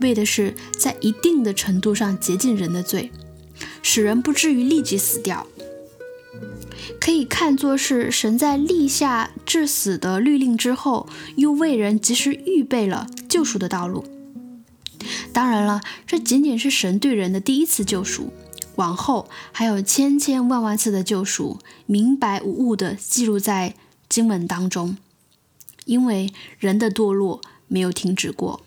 [0.00, 3.12] 为的是在一定的程度上洁净人的罪，
[3.82, 5.46] 使人不至于立即死掉。
[7.00, 14.04] 可以看作是神在立下致死的律令之后，又为人及时预备了救赎的道路。
[15.32, 18.32] 当然了，这仅仅是神对人的第一次救赎，
[18.76, 23.74] 往后还有千千万万次的救赎，明白无误地记录在
[24.08, 24.96] 经文当中。
[25.84, 28.60] 因为人的堕落没有停止过，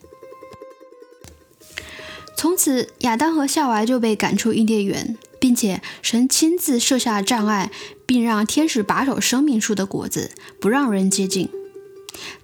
[2.35, 5.17] 从此亚当和夏娃就被赶出伊甸园。
[5.43, 7.69] 并且神亲自设下障碍，
[8.05, 11.49] 并让天使把守生命树的果子，不让人接近。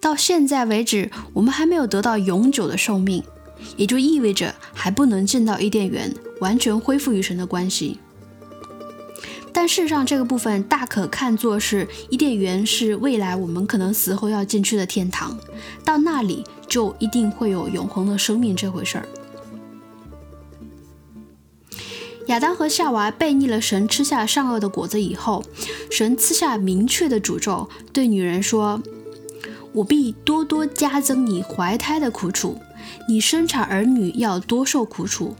[0.01, 3.23] 到现在为止，我们还没有得到永久的寿命，
[3.77, 7.99] 也就意味着还不能进到伊甸园，完全恢复与神的关系。
[9.51, 15.37] 但事实上，这个部分大可看作是伊甸园是未来我们可能死后要进去的天堂，
[15.83, 19.07] 到那里就一定会有永恒的生命这回事儿。
[22.27, 25.43] 亚当和夏娃背逆了神，吃下善恶的果子以后，
[25.89, 28.79] 神赐下明确的诅咒，对女人说
[29.73, 32.61] ：“我必多多加增你怀胎的苦楚，
[33.07, 35.35] 你生产儿女要多受苦楚。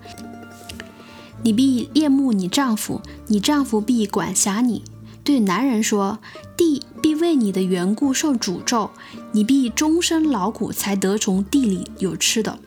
[1.44, 4.84] 你必恋慕你丈夫，你丈夫必管辖你。”
[5.24, 6.20] 对男人说
[6.58, 8.90] ：“地必为你的缘故受诅咒，
[9.32, 12.60] 你必终身劳苦才得从地里有吃的。”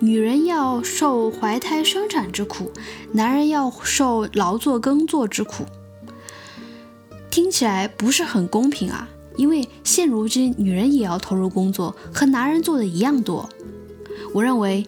[0.00, 2.72] 女人要受怀胎生产之苦，
[3.12, 5.64] 男人要受劳作耕作之苦，
[7.30, 9.08] 听起来不是很公平啊！
[9.36, 13.48] 因为现如今女人也要投入工作，和男人做的一样多。
[14.32, 14.86] 我认为，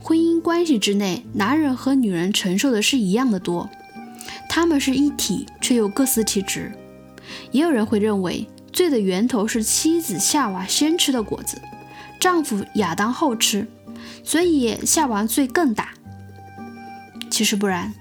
[0.00, 3.68] 婚姻关系之内，男人和女人承受的是一样的多，
[4.48, 6.72] 他们是一体，却又各司其职。
[7.50, 11.60] 也有人会认为，罪的源头是妻子夏娃先吃的果子，
[12.20, 13.66] 丈夫亚当后吃。
[14.24, 15.90] 所以夏娃罪更大。
[17.30, 17.92] 其实不然，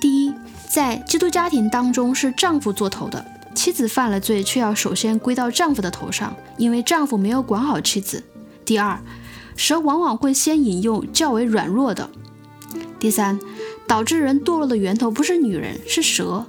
[0.00, 0.34] 第一，
[0.68, 8.22] 在基督家庭当中是丈夫做头的，妻子犯了罪，却要首先归到丈夫的头上，因为丈夫没有管好妻子。
[8.64, 9.02] 第二，
[9.56, 12.10] 蛇往往会先引诱较为软弱的。
[12.98, 13.40] 第三，
[13.86, 16.46] 导致人堕落的源头不是女人，是蛇，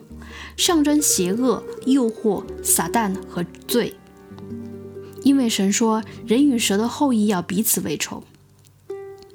[0.56, 3.96] 象征邪恶、诱惑、撒旦和罪。
[5.24, 8.24] 因为神说，人与蛇的后裔要彼此为仇。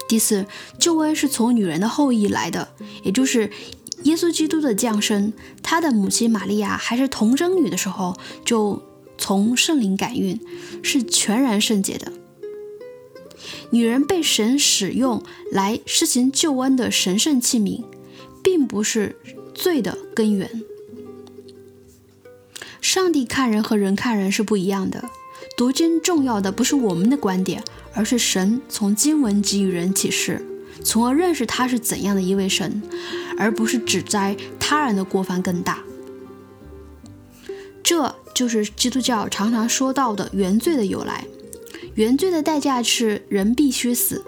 [0.09, 0.46] 第四，
[0.79, 2.68] 救恩是从女人的后裔来的，
[3.02, 3.50] 也就是
[4.03, 5.33] 耶稣基督的降生。
[5.63, 8.83] 他的母亲玛利亚还是童贞女的时候，就
[9.19, 10.41] 从圣灵感孕，
[10.83, 12.13] 是全然圣洁的。
[13.71, 17.85] 女人被神使用来施行救恩的神圣器皿，
[18.43, 19.17] 并不是
[19.55, 20.63] 罪的根源。
[22.81, 25.09] 上帝看人和人看人是不一样的。
[25.57, 27.63] 读经重要的不是我们的观点。
[27.99, 30.45] 而是神从经文给予人启示，
[30.87, 32.81] 从而认识他是怎样的一位神，
[33.37, 35.81] 而不是指摘他人的过犯更大。
[37.83, 41.27] 这就是基督教常常说到的原罪的由来。
[41.96, 44.25] 原罪的代价是人必须死，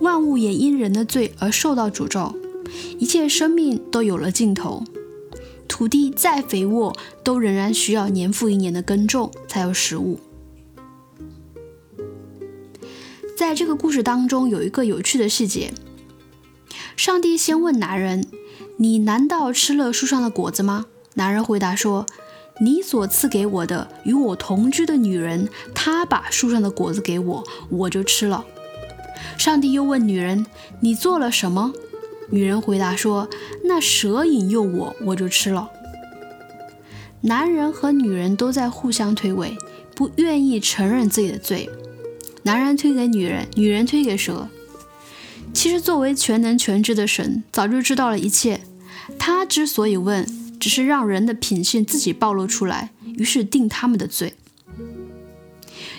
[0.00, 2.34] 万物也因人的罪而受到诅咒，
[2.98, 4.82] 一切生命都有了尽头。
[5.68, 10.18] 土地再肥沃，都仍然需要年复一年的耕种才有食物。
[13.36, 15.72] 在这个故事当中，有一个有趣的细节。
[16.96, 18.28] 上帝先问男人
[18.78, 22.06] ：“你难道吃了树上的果子吗？”男人回答说
[22.62, 28.44] ：“你所赐给我的与我同居的女人，她把树上的果子给我，我就吃了。”
[29.36, 30.46] 上帝又问女人
[30.80, 31.72] ：“你做了什么？”
[32.30, 33.28] 女人回答说
[33.64, 35.68] ：“那蛇引诱我，我就吃了。”
[37.22, 39.56] 男人和女人都在互相推诿，
[39.94, 41.68] 不愿意承认自己的罪。
[42.44, 44.48] 男人推给女人，女人推给蛇。
[45.54, 48.60] 其实，作为全能全知的神，早就知道了一切。
[49.18, 50.26] 他之所以问，
[50.60, 54.34] 只是让人的品性自己暴露出来，于是定他们的罪。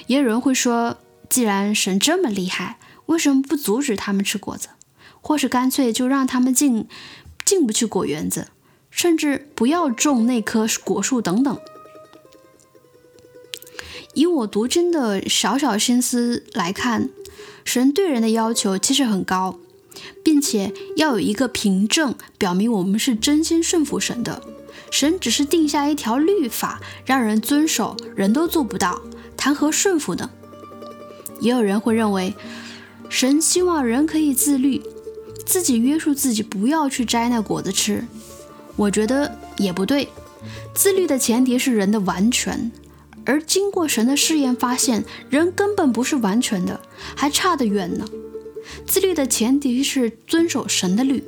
[0.05, 2.77] 也有人会说，既然神这么厉害，
[3.07, 4.69] 为什么不阻止他们吃果子，
[5.21, 6.87] 或是干脆就让他们进
[7.43, 8.49] 进不去果园子，
[8.91, 11.59] 甚至不要种那棵果树等等？
[14.15, 17.09] 以我读经的小小心思来看，
[17.65, 19.59] 神对人的要求其实很高，
[20.23, 24.41] 并且要有一个凭证，表明我们是真心顺服神的。
[24.89, 29.01] 神只是定下一条律法，让人遵守，人都做不到，
[29.35, 30.29] 谈何顺服呢？
[31.41, 32.33] 也有人会认为，
[33.09, 34.81] 神希望人可以自律，
[35.45, 38.05] 自己约束自己，不要去摘那果子吃。
[38.77, 40.07] 我觉得也不对，
[40.73, 42.71] 自律的前提是人的完全。
[43.25, 46.79] 而经过神的试验，发现人根本不是完全的，
[47.15, 48.05] 还差得远呢。
[48.85, 51.23] 自律的前提是遵守神的律。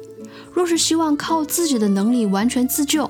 [0.53, 3.09] 若是希望靠自己的能力完全自救，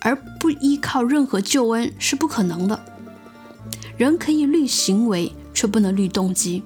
[0.00, 2.80] 而不依靠任何救恩，是不可能的。
[3.96, 6.62] 人可以律行为，却不能律动机。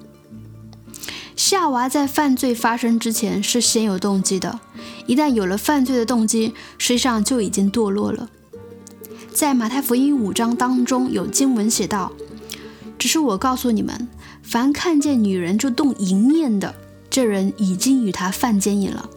[1.35, 4.59] 夏娃在犯罪发生之前是先有动机的，
[5.07, 8.29] 一旦有了犯罪的动机，实际上就已经堕落了。
[9.35, 12.13] 在马太福音五章当中有经文写道
[12.97, 14.07] ：“只是我告诉你们，
[14.41, 16.73] 凡看见女人就动淫念的，
[17.09, 19.09] 这人已经与她犯奸淫了。”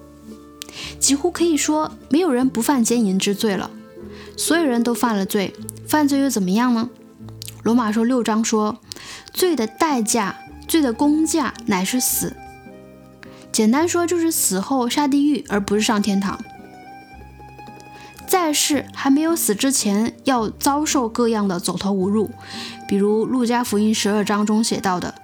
[0.99, 3.71] 几乎可以说，没有人不犯奸淫之罪了。
[4.37, 5.55] 所有人都犯了罪，
[5.87, 6.91] 犯罪又怎么样呢？
[7.62, 8.79] 罗马书六章说
[9.33, 12.35] ：“罪的代价，罪的工价乃是死。”
[13.53, 16.37] 简单说就是死后下地狱，而不是上天堂。
[18.29, 22.31] 在世还没有死之前，要遭受各样的走投无路，
[22.87, 25.14] 比如路加福音十二章中写到的：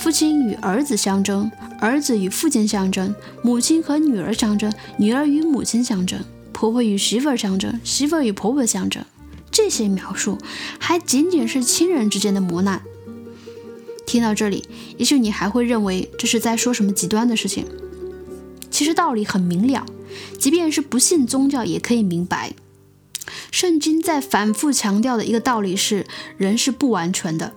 [0.00, 1.48] 父亲与儿子相争，
[1.78, 6.18] 儿子与父亲相争，母亲和女儿相争，女儿与母亲相争，
[6.52, 9.04] 婆婆与媳妇儿相争，媳妇儿与婆婆相争。
[9.52, 10.36] 这些描述
[10.80, 12.82] 还仅仅是亲人之间的磨难。
[14.06, 14.64] 听到这里，
[14.96, 17.64] 也许你还会认为这是在说什么极端的事情。
[18.72, 19.86] 其实道理很明了。
[20.38, 22.54] 即便是不信宗教，也可以明白。
[23.50, 26.06] 圣经在反复强调的一个道理是：
[26.36, 27.52] 人是不完全的，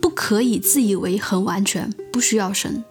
[0.00, 2.84] 不可以自以为很完全，不需要神。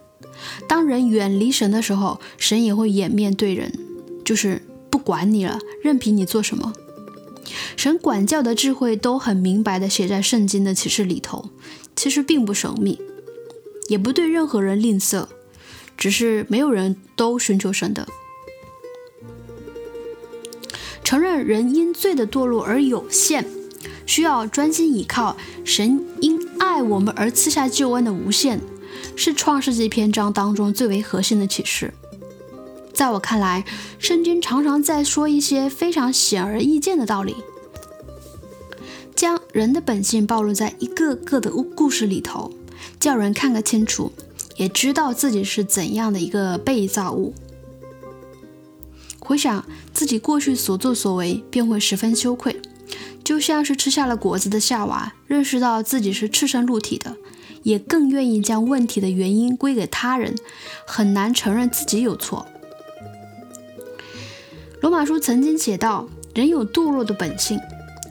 [0.68, 3.72] 当人远离神的时候，神也会掩面对人，
[4.24, 6.72] 就是不管你了，任凭你做什么。
[7.76, 11.50] 神管教的智慧都很明白的写在圣经的启示里头，
[11.94, 12.98] 其实并不神秘，
[13.88, 15.26] 也不对任何人吝啬，
[15.96, 18.08] 只是没有人都寻求神的。
[21.06, 23.46] 承认人因罪的堕落而有限，
[24.06, 28.58] 需要专心倚靠神因爱我们而赐下救恩的无限，
[29.14, 31.94] 是创世纪篇章当中最为核心的启示。
[32.92, 33.64] 在我看来，
[34.00, 37.36] 圣经常常在说一些非常显而易见的道理，
[39.14, 42.50] 将人的本性暴露在一个个的故事里头，
[42.98, 44.10] 叫人看个清楚，
[44.56, 47.32] 也知道自己是怎样的一个被造物。
[49.18, 52.60] 回想自己过去所作所为，便会十分羞愧，
[53.24, 57.16] 就像是吃下了果子的夏娃，认识到自己是赤身露体的，
[57.64, 60.36] 也更愿意将问题的原因归给他人，
[60.86, 62.46] 很难承认自己有错。
[64.80, 67.58] 罗马书曾经写道：“人有堕落的本性，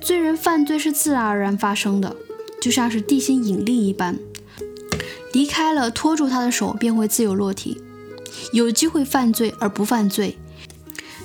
[0.02, 2.14] 罪人犯罪是自然而然发生的，
[2.60, 4.20] 就像是地心引力一般，
[5.32, 7.82] 离开了拖住他的手，便会自由落体，
[8.52, 10.38] 有机会犯罪而不犯罪。”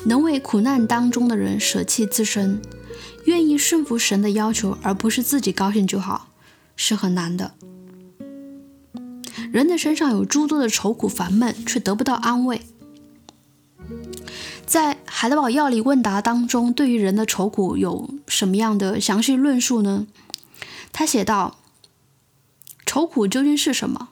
[0.05, 2.61] 能为苦难当中的人舍弃自身，
[3.24, 6.28] 愿意顺服神的要求，而不是自己高兴就好，
[6.74, 7.55] 是很难的。
[9.53, 12.62] 人的身上有诸多的愁苦烦闷，却得不到安慰。
[14.64, 20.07] 在海德堡药理问答当中，对于人的愁苦有什么样的详细论述呢？
[20.92, 21.59] 他写道：
[22.86, 24.11] 愁苦究竟是什么？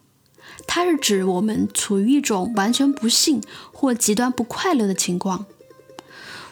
[0.67, 3.41] 它是指我们处于一种完全不幸
[3.73, 5.47] 或极端不快乐的情况。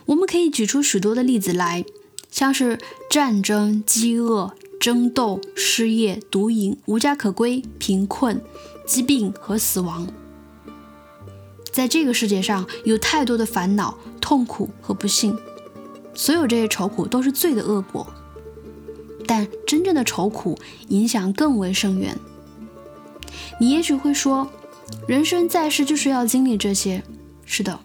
[0.06, 1.84] 我们可以举出许多的例子来，
[2.30, 2.78] 像是
[3.10, 8.40] 战争、饥饿、争斗、失业、毒瘾、无家可归、贫困、
[8.86, 10.06] 疾病和死亡。
[11.72, 15.36] 在这个世界上有太多的烦恼、痛苦和不幸，
[16.14, 18.06] 所有这些愁苦都是罪的恶果。
[19.26, 20.56] 但真正的愁苦
[20.88, 22.16] 影响更为深远。
[23.58, 24.48] 你也许会说，
[25.08, 27.02] 人生在世就是要经历这些。
[27.44, 27.80] 是的。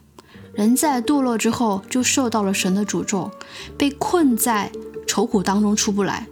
[0.54, 3.32] 人在堕落之后，就受到了神的诅咒，
[3.78, 4.72] 被困在
[5.08, 6.28] 愁苦当中出不来。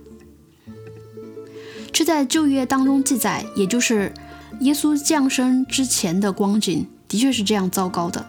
[1.92, 4.14] 这在旧约当中记载，也就是
[4.62, 8.26] 耶稣降生之前的光景，的确是这样糟糕的。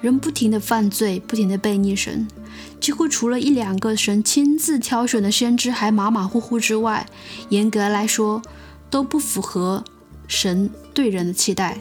[0.00, 2.28] 人不停的犯罪，不停的背逆神，
[2.80, 7.06] 几乎除了一两个神亲自挑选的先知还马马虎虎之外，
[7.48, 8.40] 严格来说
[8.88, 9.82] 都不符合
[10.28, 11.78] 神对人的期待。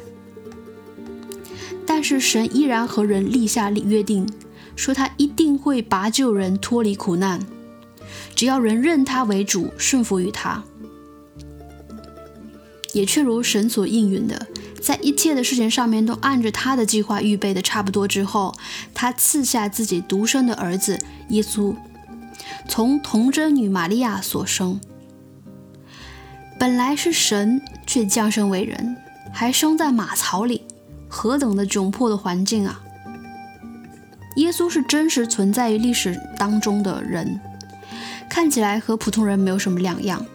[1.86, 4.28] 但是神依然和人立下约定，
[4.76, 7.40] 说他一定会拔救人脱离苦难，
[8.36, 10.64] 只要人认他为主，顺服于他。
[12.94, 14.48] 也确如神所应允的，
[14.82, 18.56] 在一切的事情上面都按着他的计划预备的差不多之后，
[18.94, 20.98] 他赐下自己独生的儿子
[21.30, 21.76] 耶稣，
[22.70, 24.80] 从童贞女玛利亚所生。
[26.58, 28.96] 本来是神，却降生为人，
[29.34, 30.64] 还生在马槽里，
[31.16, 32.82] 何等的窘迫的环境啊！
[34.36, 37.40] 耶稣是真实存在于历史当中的人，
[38.30, 40.26] 看起来和普通人没有什么两样。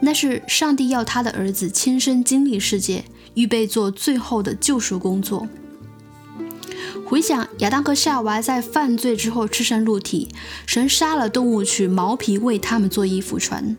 [0.00, 3.04] 那是上帝要他的儿子亲身经历世界，
[3.34, 5.46] 预备做最后的救赎工作。
[7.06, 10.30] 回想亚当和夏娃在犯罪之后赤身露体，
[10.66, 13.76] 神杀了动物取毛皮为他们做衣服穿。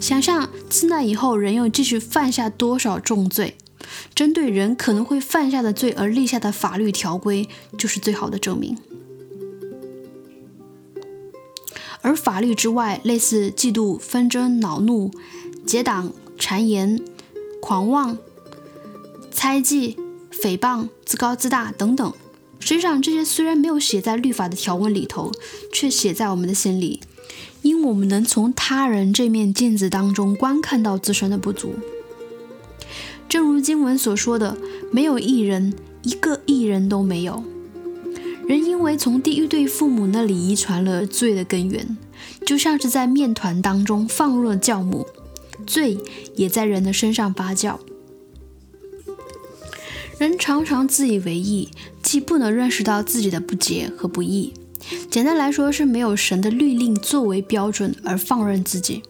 [0.00, 3.58] 想象自那以后人又继续犯下多少重罪，
[4.14, 8.76] 针对人可能会犯下的罪而立下的法律条规，就是最好的证明。
[12.00, 15.10] 而法律之外，类似嫉妒、纷争、恼怒、
[15.66, 17.00] 结党、谗言、
[17.60, 18.16] 狂妄、
[19.30, 19.96] 猜忌、
[20.32, 22.12] 诽谤、自高自大等等，
[22.60, 25.32] 实际上这些虽然没有写在律法的条文里头，
[25.72, 27.00] 却写在我们的心里，
[27.62, 31.74] 因我们能从他人这面镜子当中观看到自身的不足。
[33.28, 34.56] 正如经文所说的
[34.90, 37.44] ：“没有一人，一个艺人都没有。”
[38.48, 41.98] 人因为从地狱对父母那里遗传了罪的根源，
[42.46, 45.06] 就像是在面团当中放入了酵母，
[45.66, 45.98] 罪
[46.34, 47.76] 也在人的身上发酵。
[50.16, 51.68] 人常常自以为意，
[52.02, 54.54] 既不能认识到自己的不洁和不义。
[55.10, 59.02] 简单来说，是没有神的律令作为标准而放任自己。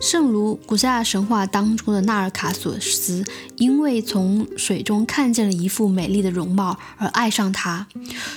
[0.00, 3.24] 圣如古希腊神话当中的纳尔卡索斯，
[3.56, 7.86] 因为从水中看见了一副美丽的容貌而爱上她，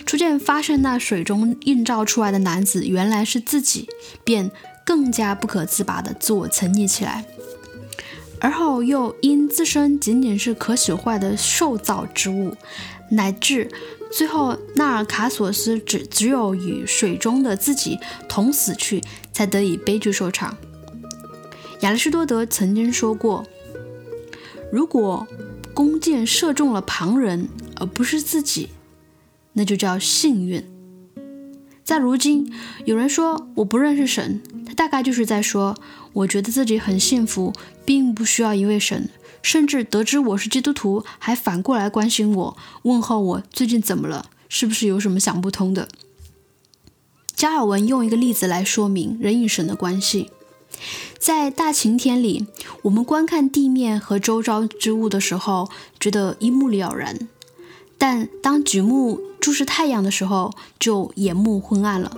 [0.05, 3.88] 逐渐发现那水中映照出来的男子原来是自己，
[4.24, 4.51] 便
[4.86, 7.26] 更加不可自拔的自我沉溺起来。
[8.39, 12.57] 而后又因自身仅仅是可朽坏的受造之物，
[13.12, 13.70] 乃至
[14.12, 18.99] 最后纳尔卡索斯只只有与水中的自己同死去，
[19.32, 20.57] 才得以悲剧收场。
[21.82, 23.44] 亚里士多德曾经说过
[24.72, 25.28] ：“如果
[25.74, 28.70] 弓箭射中了旁人，而不是自己，
[29.54, 30.64] 那就叫幸运。”
[31.84, 32.54] 在如今，
[32.86, 35.76] 有人说我不认识神，他大概就是在说
[36.14, 37.52] ：“我觉得自己很幸福，
[37.84, 39.10] 并不需要一位神，
[39.42, 45.90] 甚至得知我是基督徒，还反过来关心我，问候我最近怎么了，是不是有什么想不通的？”
[47.36, 50.30] 加尔文用一个例子来说明人与神的关系。
[51.22, 52.48] 在大晴天里，
[52.82, 55.70] 我们观看地面和周遭之物的时候，
[56.00, 57.16] 觉得一目了然；
[58.00, 62.18] 但当举目注视太阳的时候，就眼目昏暗了。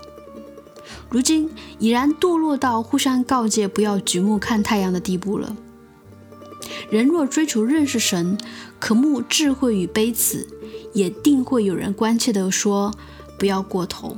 [1.10, 1.50] 如今
[1.80, 5.54] 已然堕落到互相告诫不要举目看太阳的地步了。
[6.90, 8.38] 人若追求认识神，
[8.80, 10.48] 渴慕智慧与悲慈，
[10.94, 12.94] 也定会有人关切地说
[13.38, 14.16] ：“不要过头。”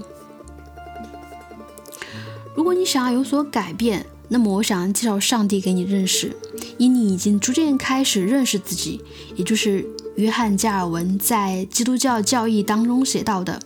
[2.53, 6.35] 如果你想要有所改变，那么，我想介绍上帝给你认识，
[6.77, 9.01] 因你已经逐渐开始认识自己，
[9.35, 13.59] 也就是约翰加尔文在基督教教义当中写到的：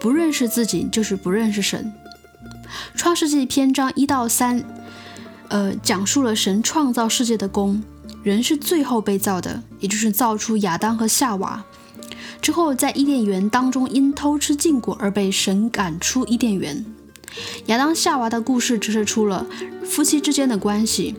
[0.00, 1.92] 不认识自己就是不认识神。
[2.94, 4.62] 创世纪篇章一到三，
[5.48, 7.82] 呃，讲述了神创造世界的功，
[8.22, 11.64] 人是最后被造的，也就是造出亚当和夏娃
[12.40, 16.84] 之后，在伊甸园当中因偷吃禁果而被神赶出伊甸园。
[17.66, 19.46] 亚当夏娃的故事折射出了
[19.84, 21.14] 夫妻之间的关系、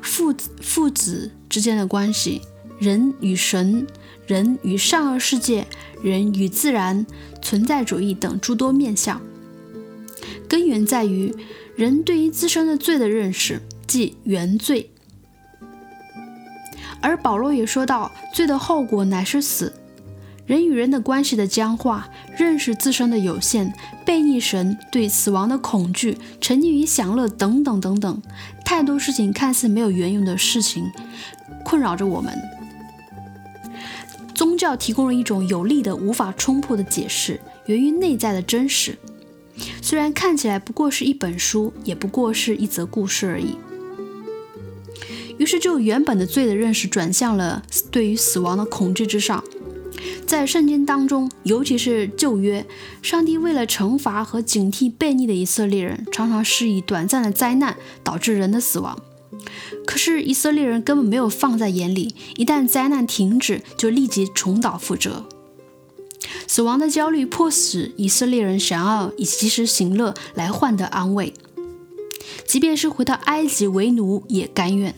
[0.00, 2.42] 父子父子之间的关系、
[2.78, 3.86] 人与神、
[4.26, 5.66] 人与善恶世界、
[6.02, 7.06] 人与自然、
[7.40, 9.20] 存在主义等诸多面相。
[10.48, 11.34] 根源在于
[11.76, 14.90] 人对于自身的罪的认识，即原罪。
[17.00, 19.72] 而保罗也说到，罪的后果乃是死。
[20.44, 23.72] 人与人的关系的僵化，认识自身的有限，
[24.04, 28.22] 背逆神，对死亡的恐惧，沉溺于享乐等等等等，
[28.64, 30.90] 太多事情看似没有缘由的事情，
[31.64, 32.36] 困扰着我们。
[34.34, 38.98] 宗教提供了一种有力的、无法冲破的解释，源于内在的真实。
[39.80, 43.56] 虽然看起来不过是一本书，也不过是一则故事而已。
[45.38, 49.42] 于是，就原本的罪的认识转向了对于死亡的恐惧之上。
[50.26, 52.64] 在圣经当中，尤其是旧约，
[53.02, 58.98] 上帝为了惩罚和警惕悖逆的以色列人，常常施以短暂的灾难，导致人的死亡。
[59.86, 65.26] 可是以色列人根本没有放在眼里，一旦灾难停止，就立即重蹈覆辙。
[66.46, 71.32] 死亡的焦虑迫使以色列人想要以及时行乐来换得安慰，
[72.46, 74.94] 即便是回到埃及为奴也甘愿，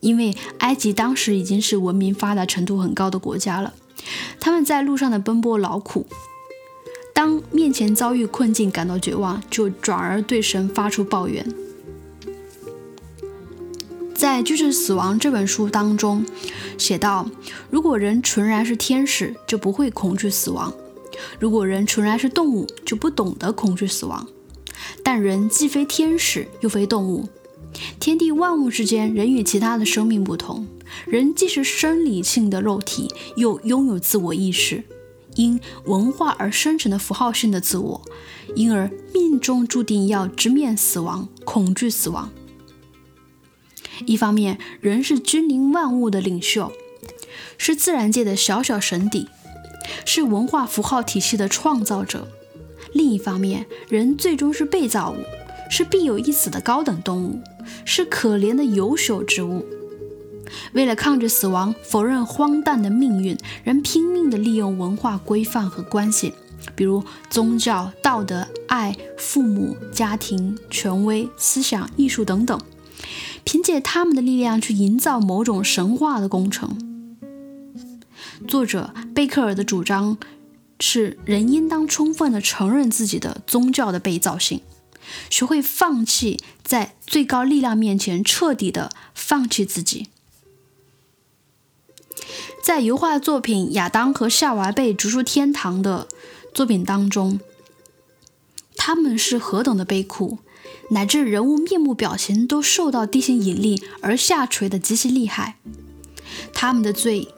[0.00, 3.74] 因为埃及当时已经是文明发达程度很高的国家了。
[4.40, 6.06] 他们在路上的奔波劳苦，
[7.12, 11.46] 当面前遭遇困境感到绝望，就转而对神发出抱怨。
[14.14, 16.26] 在《拒绝死亡》这本书当中
[16.76, 17.30] 写道：
[17.70, 20.72] 如果人纯然是天使，就不会恐惧死亡；
[21.38, 24.26] 如果人纯然是动物，就不懂得恐惧死亡。
[25.04, 27.28] 但人既非天使，又非动物，
[28.00, 30.66] 天地万物之间，人与其他的生命不同。
[31.06, 34.84] 人既是生理性的肉体，又拥有自我意识，
[35.36, 38.02] 因文化而生成的符号性的自我，
[38.54, 42.30] 因而命中注定要直面死亡，恐惧死亡。
[44.06, 46.72] 一方面，人是君临万物的领袖，
[47.56, 49.28] 是自然界的小小神邸，
[50.04, 52.28] 是文化符号体系的创造者；
[52.92, 55.16] 另一方面，人最终是被造物，
[55.68, 57.40] 是必有一死的高等动物，
[57.84, 59.66] 是可怜的有朽之物。
[60.72, 66.32] 为了抗拒死亡，否认荒诞的命运，人拼命地利用文化规范和关系，
[66.74, 72.60] 比如宗教、道德、爱、父母、家庭、权威、思想、艺术等等。
[73.44, 76.76] 凭借他们的力量去营造某种神话的工程。
[78.46, 80.18] 作者贝克尔的主张
[80.80, 84.60] 是：人应当充分地承认自己的宗教的被造性，
[85.30, 90.08] 学会放弃，在最高力量面前彻底的放弃自己。
[92.62, 96.06] 在油画作品《亚当和夏娃被逐出天堂》的
[96.52, 97.40] 作品当中，
[98.76, 100.38] 他们是何等的悲苦。
[100.90, 105.56] 乃至人物面目表情都受到地心引力而下垂的极其厉害，
[106.54, 107.28] 他们的罪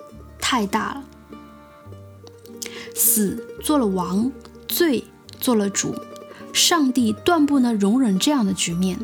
[0.41, 1.05] 太大了。
[2.95, 4.31] 死做了王，
[4.68, 5.05] 罪
[5.41, 5.95] 做了主，
[6.53, 8.99] 上帝断不能容忍这样的局面。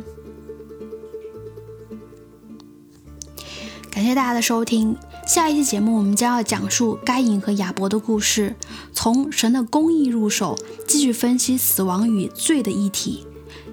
[3.90, 4.96] 感谢大家的收听，
[5.26, 8.54] 下一期节目我们将要讲述该隐和亚伯的故事，
[8.92, 10.56] 从神的公义入手，
[10.86, 13.26] 继续分析死亡与罪的议题。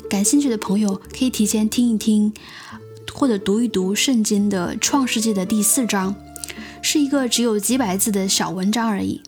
[0.09, 2.33] 感兴趣的朋友可以提前听一听，
[3.13, 6.15] 或者读一读圣经的创世纪的第四章，
[6.81, 9.21] 是一个只有几百字的小文章而已。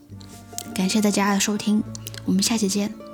[0.74, 1.84] 感谢大家的收听，
[2.26, 3.05] 我们下期见。